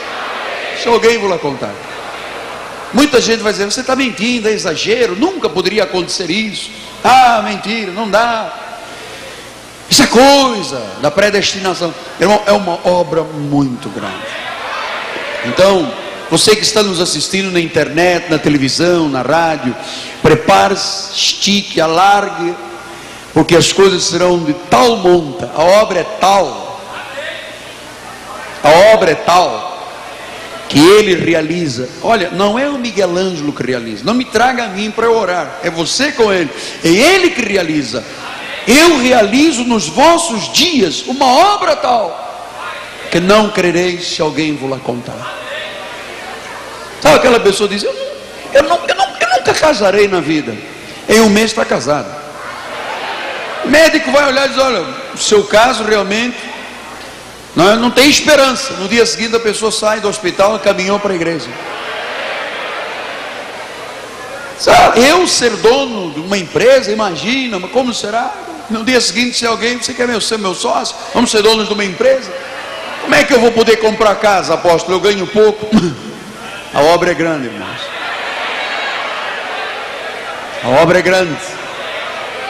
Se 0.83 0.89
alguém 0.89 1.19
lá 1.27 1.39
contar. 1.39 1.73
Muita 2.93 3.21
gente 3.21 3.43
vai 3.43 3.53
dizer: 3.53 3.65
você 3.65 3.81
está 3.81 3.95
mentindo, 3.95 4.49
é 4.49 4.53
exagero, 4.53 5.17
nunca 5.17 5.49
poderia 5.49 5.85
acontecer 5.85 6.31
isso. 6.31 6.71
Ah, 7.03 7.43
mentira, 7.43 7.93
não 7.93 8.09
dá. 8.09 8.53
Isso 9.89 10.03
é 10.03 10.07
coisa 10.07 10.81
da 11.03 11.11
predestinação. 11.11 11.93
Irmão, 12.21 12.41
é 12.47 12.53
uma 12.53 12.79
obra 12.87 13.23
muito 13.23 13.89
grande. 13.89 14.15
Então, 15.47 15.93
você 16.31 16.55
que 16.55 16.63
está 16.63 16.83
nos 16.83 17.01
assistindo 17.01 17.51
na 17.51 17.61
internet, 17.61 18.31
na 18.31 18.39
televisão, 18.39 19.09
na 19.09 19.23
rádio, 19.23 19.75
prepare-se, 20.23 21.13
estique, 21.13 21.81
alargue, 21.81 22.55
porque 23.35 23.57
as 23.57 23.73
coisas 23.73 24.05
serão 24.05 24.45
de 24.45 24.53
tal 24.53 24.99
monta, 24.99 25.51
a 25.55 25.63
obra 25.63 26.01
é 26.01 26.05
tal, 26.21 26.81
a 28.63 28.95
obra 28.95 29.11
é 29.11 29.15
tal, 29.15 29.70
que 30.71 30.79
ele 30.79 31.17
realiza. 31.17 31.89
Olha, 32.01 32.31
não 32.31 32.57
é 32.57 32.71
o 32.71 32.79
Miguel 32.79 33.19
Ângelo 33.19 33.53
que 33.53 33.61
realiza. 33.61 34.05
Não 34.05 34.15
me 34.15 34.25
traga 34.25 34.65
a 34.65 34.69
mim 34.69 34.89
para 34.89 35.11
orar. 35.11 35.59
É 35.65 35.69
você 35.69 36.13
com 36.13 36.33
ele. 36.33 36.49
É 36.85 36.89
ele 36.89 37.31
que 37.31 37.43
realiza. 37.43 38.05
Eu 38.69 38.99
realizo 38.99 39.65
nos 39.65 39.89
vossos 39.89 40.53
dias 40.53 41.03
uma 41.09 41.27
obra 41.27 41.75
tal 41.75 42.29
que 43.11 43.19
não 43.19 43.51
crereis 43.51 44.15
se 44.15 44.23
alguém 44.23 44.55
vos 44.55 44.71
lá 44.71 44.79
contar. 44.79 45.39
Sabe 47.03 47.17
aquela 47.17 47.41
pessoa 47.41 47.69
diz: 47.69 47.83
eu, 47.83 47.93
eu, 48.55 48.63
não, 48.63 48.79
eu, 48.87 48.95
não, 48.95 49.07
eu 49.07 49.39
nunca 49.39 49.53
casarei 49.53 50.07
na 50.07 50.21
vida. 50.21 50.57
Em 51.09 51.21
um 51.21 51.29
mês 51.29 51.51
está 51.51 51.65
casado. 51.65 52.15
O 53.65 53.69
médico 53.69 54.13
vai 54.13 54.29
olhar 54.29 54.47
e 54.47 54.49
diz: 54.51 54.59
olha, 54.59 54.85
o 55.15 55.19
seu 55.19 55.43
caso 55.43 55.83
realmente 55.83 56.50
não, 57.55 57.77
não 57.77 57.91
tem 57.91 58.09
esperança. 58.09 58.75
No 58.75 58.89
dia 58.89 59.05
seguinte 59.07 59.35
a 59.35 59.41
pessoa 59.41 59.71
sai 59.71 60.01
do 60.01 60.09
hospital 60.09 60.57
e 60.57 60.59
caminhou 60.61 60.99
para 60.99 61.13
a 61.13 61.17
igreja. 61.17 61.49
Eu 64.97 65.27
ser 65.27 65.57
dono 65.57 66.13
de 66.13 66.21
uma 66.21 66.37
empresa, 66.37 66.93
imagina, 66.93 67.59
mas 67.59 67.71
como 67.71 67.95
será? 67.95 68.33
No 68.69 68.85
dia 68.85 69.01
seguinte, 69.01 69.39
se 69.39 69.47
alguém, 69.47 69.79
você 69.79 69.95
quer 69.95 70.21
ser 70.21 70.39
meu 70.39 70.55
sócio? 70.55 70.95
Vamos 71.15 71.31
ser 71.31 71.43
donos 71.43 71.67
de 71.67 71.75
uma 71.75 71.85
empresa? 71.85 72.31
Como 73.01 73.15
é 73.15 73.25
que 73.25 73.33
eu 73.33 73.41
vou 73.41 73.51
poder 73.51 73.77
comprar 73.79 74.15
casa, 74.17 74.55
apóstolo? 74.55 74.97
Eu 74.97 75.01
ganho 75.01 75.27
pouco. 75.27 75.67
A 76.73 76.83
obra 76.83 77.11
é 77.11 77.15
grande, 77.15 77.47
irmãos. 77.47 77.81
A 80.63 80.69
obra 80.83 80.99
é 80.99 81.03
grande. 81.03 81.37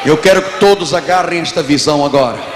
Eu 0.04 0.18
quero 0.18 0.42
que 0.42 0.58
todos 0.58 0.92
agarrem 0.92 1.40
esta 1.40 1.62
visão 1.62 2.04
agora. 2.04 2.49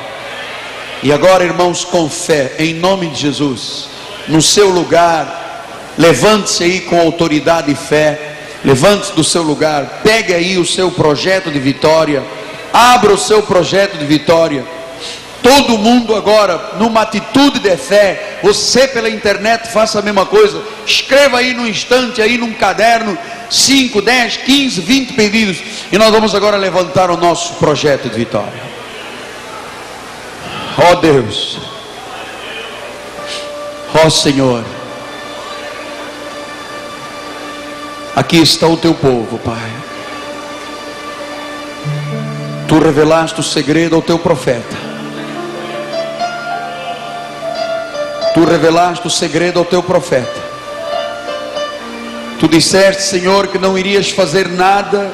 E 1.02 1.12
agora, 1.12 1.44
irmãos, 1.44 1.84
com 1.84 2.08
fé, 2.08 2.52
em 2.58 2.74
nome 2.74 3.08
de 3.08 3.20
Jesus, 3.20 3.88
no 4.28 4.40
seu 4.40 4.70
lugar, 4.70 5.92
levante-se 5.98 6.64
aí 6.64 6.80
com 6.80 6.98
autoridade 6.98 7.70
e 7.70 7.74
fé, 7.74 8.36
levante-se 8.64 9.12
do 9.12 9.22
seu 9.22 9.42
lugar, 9.42 10.00
pegue 10.02 10.32
aí 10.32 10.56
o 10.56 10.64
seu 10.64 10.90
projeto 10.90 11.50
de 11.50 11.58
vitória, 11.58 12.22
abra 12.72 13.12
o 13.12 13.18
seu 13.18 13.42
projeto 13.42 13.98
de 13.98 14.06
vitória. 14.06 14.64
Todo 15.42 15.76
mundo 15.76 16.16
agora, 16.16 16.72
numa 16.78 17.02
atitude 17.02 17.58
de 17.58 17.76
fé, 17.76 18.38
você 18.42 18.88
pela 18.88 19.10
internet 19.10 19.68
faça 19.68 19.98
a 19.98 20.02
mesma 20.02 20.24
coisa. 20.24 20.62
Escreva 20.86 21.36
aí 21.36 21.52
no 21.52 21.68
instante, 21.68 22.22
aí 22.22 22.38
num 22.38 22.54
caderno, 22.54 23.18
5, 23.50 24.00
10, 24.00 24.38
15, 24.38 24.80
20 24.80 25.12
pedidos. 25.12 25.58
E 25.92 25.98
nós 25.98 26.10
vamos 26.10 26.34
agora 26.34 26.56
levantar 26.56 27.10
o 27.10 27.18
nosso 27.18 27.54
projeto 27.56 28.08
de 28.08 28.16
vitória. 28.16 28.73
Ó 30.76 30.96
Deus, 30.96 31.56
ó 34.04 34.10
Senhor, 34.10 34.64
aqui 38.16 38.38
está 38.38 38.66
o 38.66 38.76
teu 38.76 38.92
povo, 38.92 39.38
Pai. 39.38 39.70
Tu 42.66 42.78
revelaste 42.80 43.38
o 43.38 43.42
segredo 43.42 43.94
ao 43.94 44.02
teu 44.02 44.18
profeta. 44.18 44.76
Tu 48.34 48.44
revelaste 48.44 49.06
o 49.06 49.10
segredo 49.10 49.60
ao 49.60 49.64
teu 49.64 49.80
profeta. 49.80 50.42
Tu 52.40 52.48
disseste, 52.48 53.04
Senhor, 53.04 53.46
que 53.46 53.58
não 53.60 53.78
irias 53.78 54.10
fazer 54.10 54.48
nada 54.48 55.08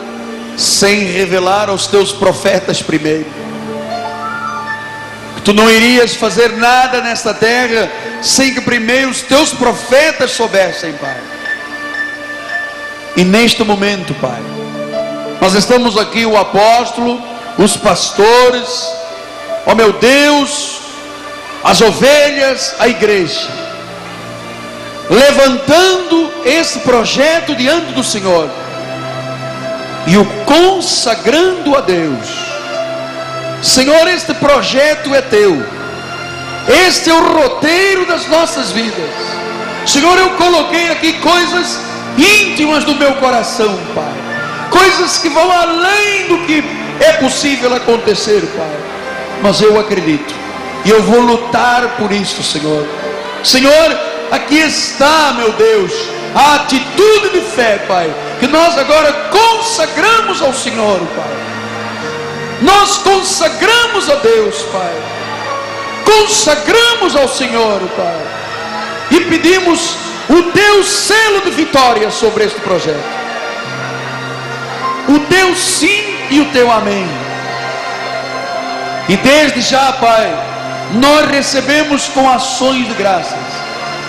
sem 0.56 1.04
revelar 1.04 1.68
aos 1.68 1.86
teus 1.86 2.12
profetas 2.12 2.80
primeiro 2.80 3.39
tu 5.50 5.54
não 5.54 5.68
irias 5.68 6.14
fazer 6.14 6.52
nada 6.52 7.00
nesta 7.00 7.34
terra 7.34 7.90
sem 8.22 8.54
que 8.54 8.60
primeiro 8.60 9.10
os 9.10 9.20
teus 9.22 9.52
profetas 9.52 10.30
soubessem, 10.30 10.92
Pai. 10.92 11.16
E 13.16 13.24
neste 13.24 13.64
momento, 13.64 14.14
Pai, 14.14 14.40
nós 15.40 15.54
estamos 15.54 15.98
aqui, 15.98 16.24
o 16.24 16.36
apóstolo, 16.36 17.20
os 17.58 17.76
pastores, 17.76 18.88
ó 19.66 19.74
meu 19.74 19.92
Deus, 19.94 20.82
as 21.64 21.80
ovelhas, 21.80 22.76
a 22.78 22.86
igreja, 22.86 23.48
levantando 25.10 26.32
esse 26.44 26.78
projeto 26.78 27.56
diante 27.56 27.92
do 27.92 28.04
Senhor 28.04 28.48
e 30.06 30.16
o 30.16 30.24
consagrando 30.44 31.76
a 31.76 31.80
Deus 31.80 32.49
Senhor, 33.62 34.08
este 34.08 34.32
projeto 34.34 35.14
é 35.14 35.20
teu. 35.20 35.62
Este 36.86 37.10
é 37.10 37.14
o 37.14 37.34
roteiro 37.34 38.06
das 38.06 38.26
nossas 38.26 38.72
vidas. 38.72 39.10
Senhor, 39.86 40.16
eu 40.18 40.30
coloquei 40.30 40.88
aqui 40.90 41.12
coisas 41.14 41.78
íntimas 42.16 42.84
do 42.84 42.94
meu 42.94 43.14
coração, 43.14 43.78
Pai. 43.94 44.14
Coisas 44.70 45.18
que 45.18 45.28
vão 45.28 45.50
além 45.50 46.28
do 46.28 46.38
que 46.46 46.64
é 47.00 47.12
possível 47.14 47.74
acontecer, 47.74 48.40
Pai. 48.56 48.76
Mas 49.42 49.60
eu 49.60 49.78
acredito. 49.78 50.34
E 50.84 50.90
eu 50.90 51.02
vou 51.02 51.20
lutar 51.20 51.96
por 51.98 52.10
isso, 52.12 52.42
Senhor. 52.42 52.86
Senhor, 53.44 53.98
aqui 54.30 54.56
está, 54.56 55.34
meu 55.36 55.52
Deus, 55.52 55.92
a 56.34 56.54
atitude 56.56 57.30
de 57.30 57.40
fé, 57.40 57.84
Pai, 57.86 58.10
que 58.38 58.46
nós 58.46 58.78
agora 58.78 59.12
consagramos 59.30 60.40
ao 60.40 60.54
Senhor, 60.54 60.98
Pai 61.14 61.50
nós 62.60 62.98
consagramos 62.98 64.08
a 64.08 64.16
Deus, 64.16 64.62
Pai. 64.72 64.94
Consagramos 66.04 67.16
ao 67.16 67.28
Senhor, 67.28 67.80
Pai. 67.96 68.20
E 69.10 69.20
pedimos 69.24 69.96
o 70.28 70.42
teu 70.52 70.84
selo 70.84 71.40
de 71.42 71.50
vitória 71.50 72.10
sobre 72.10 72.44
este 72.44 72.60
projeto. 72.60 73.20
O 75.08 75.18
teu 75.20 75.54
sim 75.56 76.16
e 76.30 76.40
o 76.40 76.46
teu 76.52 76.70
amém. 76.70 77.06
E 79.08 79.16
desde 79.16 79.60
já, 79.60 79.92
Pai, 79.94 80.32
nós 80.92 81.28
recebemos 81.30 82.08
com 82.08 82.30
ações 82.30 82.86
de 82.86 82.94
graças 82.94 83.38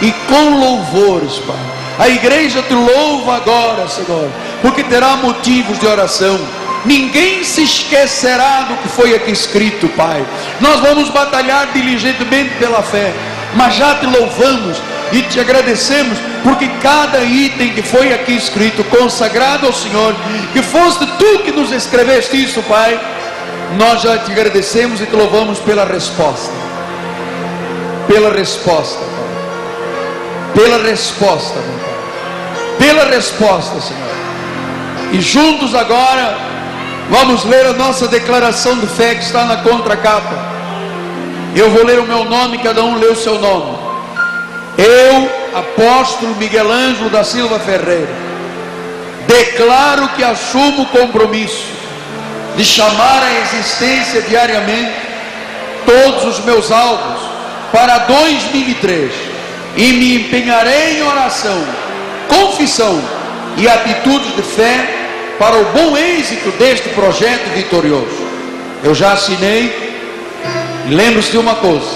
e 0.01 0.11
com 0.11 0.59
louvores, 0.59 1.39
Pai. 1.39 1.81
A 1.99 2.09
igreja 2.09 2.61
te 2.63 2.73
louva 2.73 3.35
agora, 3.35 3.87
Senhor, 3.87 4.29
porque 4.61 4.83
terá 4.83 5.15
motivos 5.17 5.79
de 5.79 5.87
oração. 5.87 6.39
Ninguém 6.85 7.43
se 7.43 7.63
esquecerá 7.63 8.63
do 8.63 8.75
que 8.77 8.89
foi 8.89 9.15
aqui 9.15 9.31
escrito, 9.31 9.87
Pai. 9.89 10.25
Nós 10.59 10.79
vamos 10.79 11.09
batalhar 11.09 11.67
diligentemente 11.73 12.55
pela 12.55 12.81
fé, 12.81 13.13
mas 13.55 13.75
já 13.75 13.95
te 13.95 14.05
louvamos 14.05 14.81
e 15.11 15.21
te 15.23 15.39
agradecemos 15.39 16.17
porque 16.43 16.67
cada 16.81 17.23
item 17.23 17.73
que 17.73 17.83
foi 17.83 18.13
aqui 18.13 18.33
escrito, 18.33 18.83
consagrado 18.85 19.67
ao 19.67 19.73
Senhor, 19.73 20.15
que 20.53 20.61
foste 20.61 21.05
tu 21.17 21.39
que 21.43 21.51
nos 21.51 21.71
escreveste 21.71 22.43
isso, 22.43 22.63
Pai, 22.63 22.99
nós 23.77 24.01
já 24.01 24.17
te 24.17 24.31
agradecemos 24.31 25.01
e 25.01 25.05
te 25.05 25.15
louvamos 25.15 25.59
pela 25.59 25.85
resposta. 25.85 26.53
Pela 28.07 28.33
resposta, 28.33 28.99
Pai. 28.99 30.63
Pela 30.63 30.83
resposta, 30.83 31.59
meu 31.59 31.79
Pai. 31.79 32.77
Pela 32.79 33.05
resposta, 33.05 33.79
Senhor. 33.81 34.11
E 35.13 35.21
juntos 35.21 35.75
agora, 35.75 36.37
vamos 37.11 37.43
ler 37.43 37.65
a 37.65 37.73
nossa 37.73 38.07
declaração 38.07 38.79
de 38.79 38.87
fé 38.87 39.13
que 39.15 39.23
está 39.23 39.45
na 39.45 39.57
contracapa. 39.57 40.51
Eu 41.53 41.69
vou 41.69 41.85
ler 41.85 41.99
o 41.99 42.05
meu 42.05 42.23
nome, 42.23 42.57
cada 42.59 42.81
um 42.83 42.95
lê 42.95 43.07
o 43.07 43.15
seu 43.15 43.37
nome. 43.37 43.77
Eu, 44.77 45.29
apóstolo 45.53 46.33
Miguel 46.37 46.71
Ângelo 46.71 47.09
da 47.09 47.25
Silva 47.25 47.59
Ferreira, 47.59 48.09
declaro 49.27 50.07
que 50.15 50.23
assumo 50.23 50.83
o 50.83 50.85
compromisso 50.85 51.65
de 52.55 52.63
chamar 52.63 53.21
à 53.21 53.31
existência 53.41 54.21
diariamente 54.21 54.93
todos 55.85 56.23
os 56.23 56.45
meus 56.45 56.71
alvos 56.71 57.21
para 57.73 57.99
2003 57.99 59.11
e 59.75 59.93
me 59.93 60.15
empenharei 60.15 60.99
em 60.99 61.03
oração, 61.03 61.61
confissão 62.29 63.01
e 63.57 63.67
atitudes 63.67 64.33
de 64.35 64.41
fé 64.41 65.00
para 65.41 65.57
o 65.57 65.65
bom 65.71 65.97
êxito 65.97 66.51
deste 66.51 66.89
projeto 66.89 67.49
vitorioso. 67.55 68.29
Eu 68.83 68.93
já 68.93 69.13
assinei, 69.13 69.73
lembre-se 70.87 71.31
de 71.31 71.39
uma 71.39 71.55
coisa: 71.55 71.89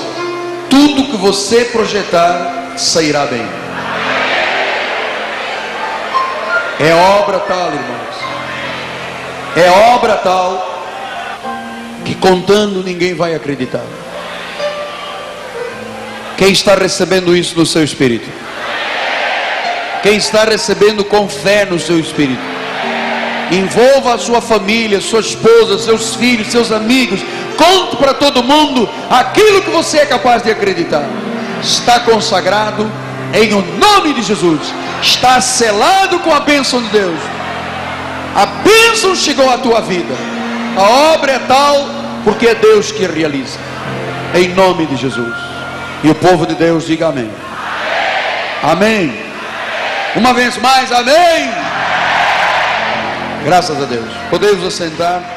tudo 0.68 1.12
que 1.12 1.16
você 1.16 1.66
projetar 1.66 2.74
sairá 2.76 3.28
bem. 3.28 3.46
É 6.80 6.92
obra 6.96 7.38
tal, 7.42 7.68
irmãos. 7.68 8.16
É 9.56 9.94
obra 9.94 10.16
tal 10.16 10.84
que 12.04 12.16
contando 12.16 12.84
ninguém 12.84 13.14
vai 13.14 13.36
acreditar. 13.36 13.86
Quem 16.36 16.52
está 16.52 16.74
recebendo 16.74 17.38
isso 17.38 17.56
no 17.56 17.66
seu 17.66 17.84
espírito? 17.84 18.28
Quem 20.02 20.18
está 20.18 20.46
recebendo 20.46 21.06
com 21.06 21.30
fé 21.30 21.64
no 21.64 21.80
seu 21.80 22.00
espírito? 22.00 22.55
Envolva 23.52 24.16
a 24.16 24.18
sua 24.18 24.42
família, 24.42 25.00
sua 25.00 25.20
esposa, 25.20 25.78
seus 25.78 26.16
filhos, 26.16 26.48
seus 26.48 26.72
amigos. 26.72 27.22
Conte 27.58 27.96
para 27.98 28.14
todo 28.14 28.44
mundo 28.44 28.90
aquilo 29.10 29.62
que 29.62 29.70
você 29.70 30.00
é 30.00 30.06
capaz 30.06 30.42
de 30.42 30.52
acreditar. 30.52 31.06
Está 31.62 32.00
consagrado 32.00 32.90
em 33.34 33.54
o 33.54 33.62
nome 33.78 34.14
de 34.14 34.24
Jesus. 34.24 34.62
Está 35.02 35.40
selado 35.42 36.20
com 36.20 36.34
a 36.34 36.40
bênção 36.40 36.82
de 36.82 36.90
Deus. 36.90 37.20
A 38.36 38.46
bênção 38.46 39.16
chegou 39.16 39.50
à 39.50 39.58
tua 39.58 39.82
vida. 39.82 40.14
A 40.76 41.14
obra 41.14 41.34
é 41.34 41.40
tal 41.40 41.88
porque 42.24 42.48
é 42.48 42.56
Deus 42.56 42.92
que 42.92 43.06
realiza. 43.06 43.60
Em 44.34 44.50
nome 44.50 44.86
de 44.88 44.98
Jesus. 44.98 45.34
E 46.04 46.10
o 46.10 46.16
povo 46.16 46.46
de 46.46 46.56
Deus 46.56 46.86
diga 46.86 47.08
amém. 47.08 47.32
Amém. 48.64 49.26
Uma 50.16 50.34
vez 50.34 50.58
mais, 50.58 50.92
amém. 50.92 51.65
Graças 53.46 53.80
a 53.80 53.86
Deus. 53.86 54.12
Podemos 54.32 54.66
assentar. 54.66 55.35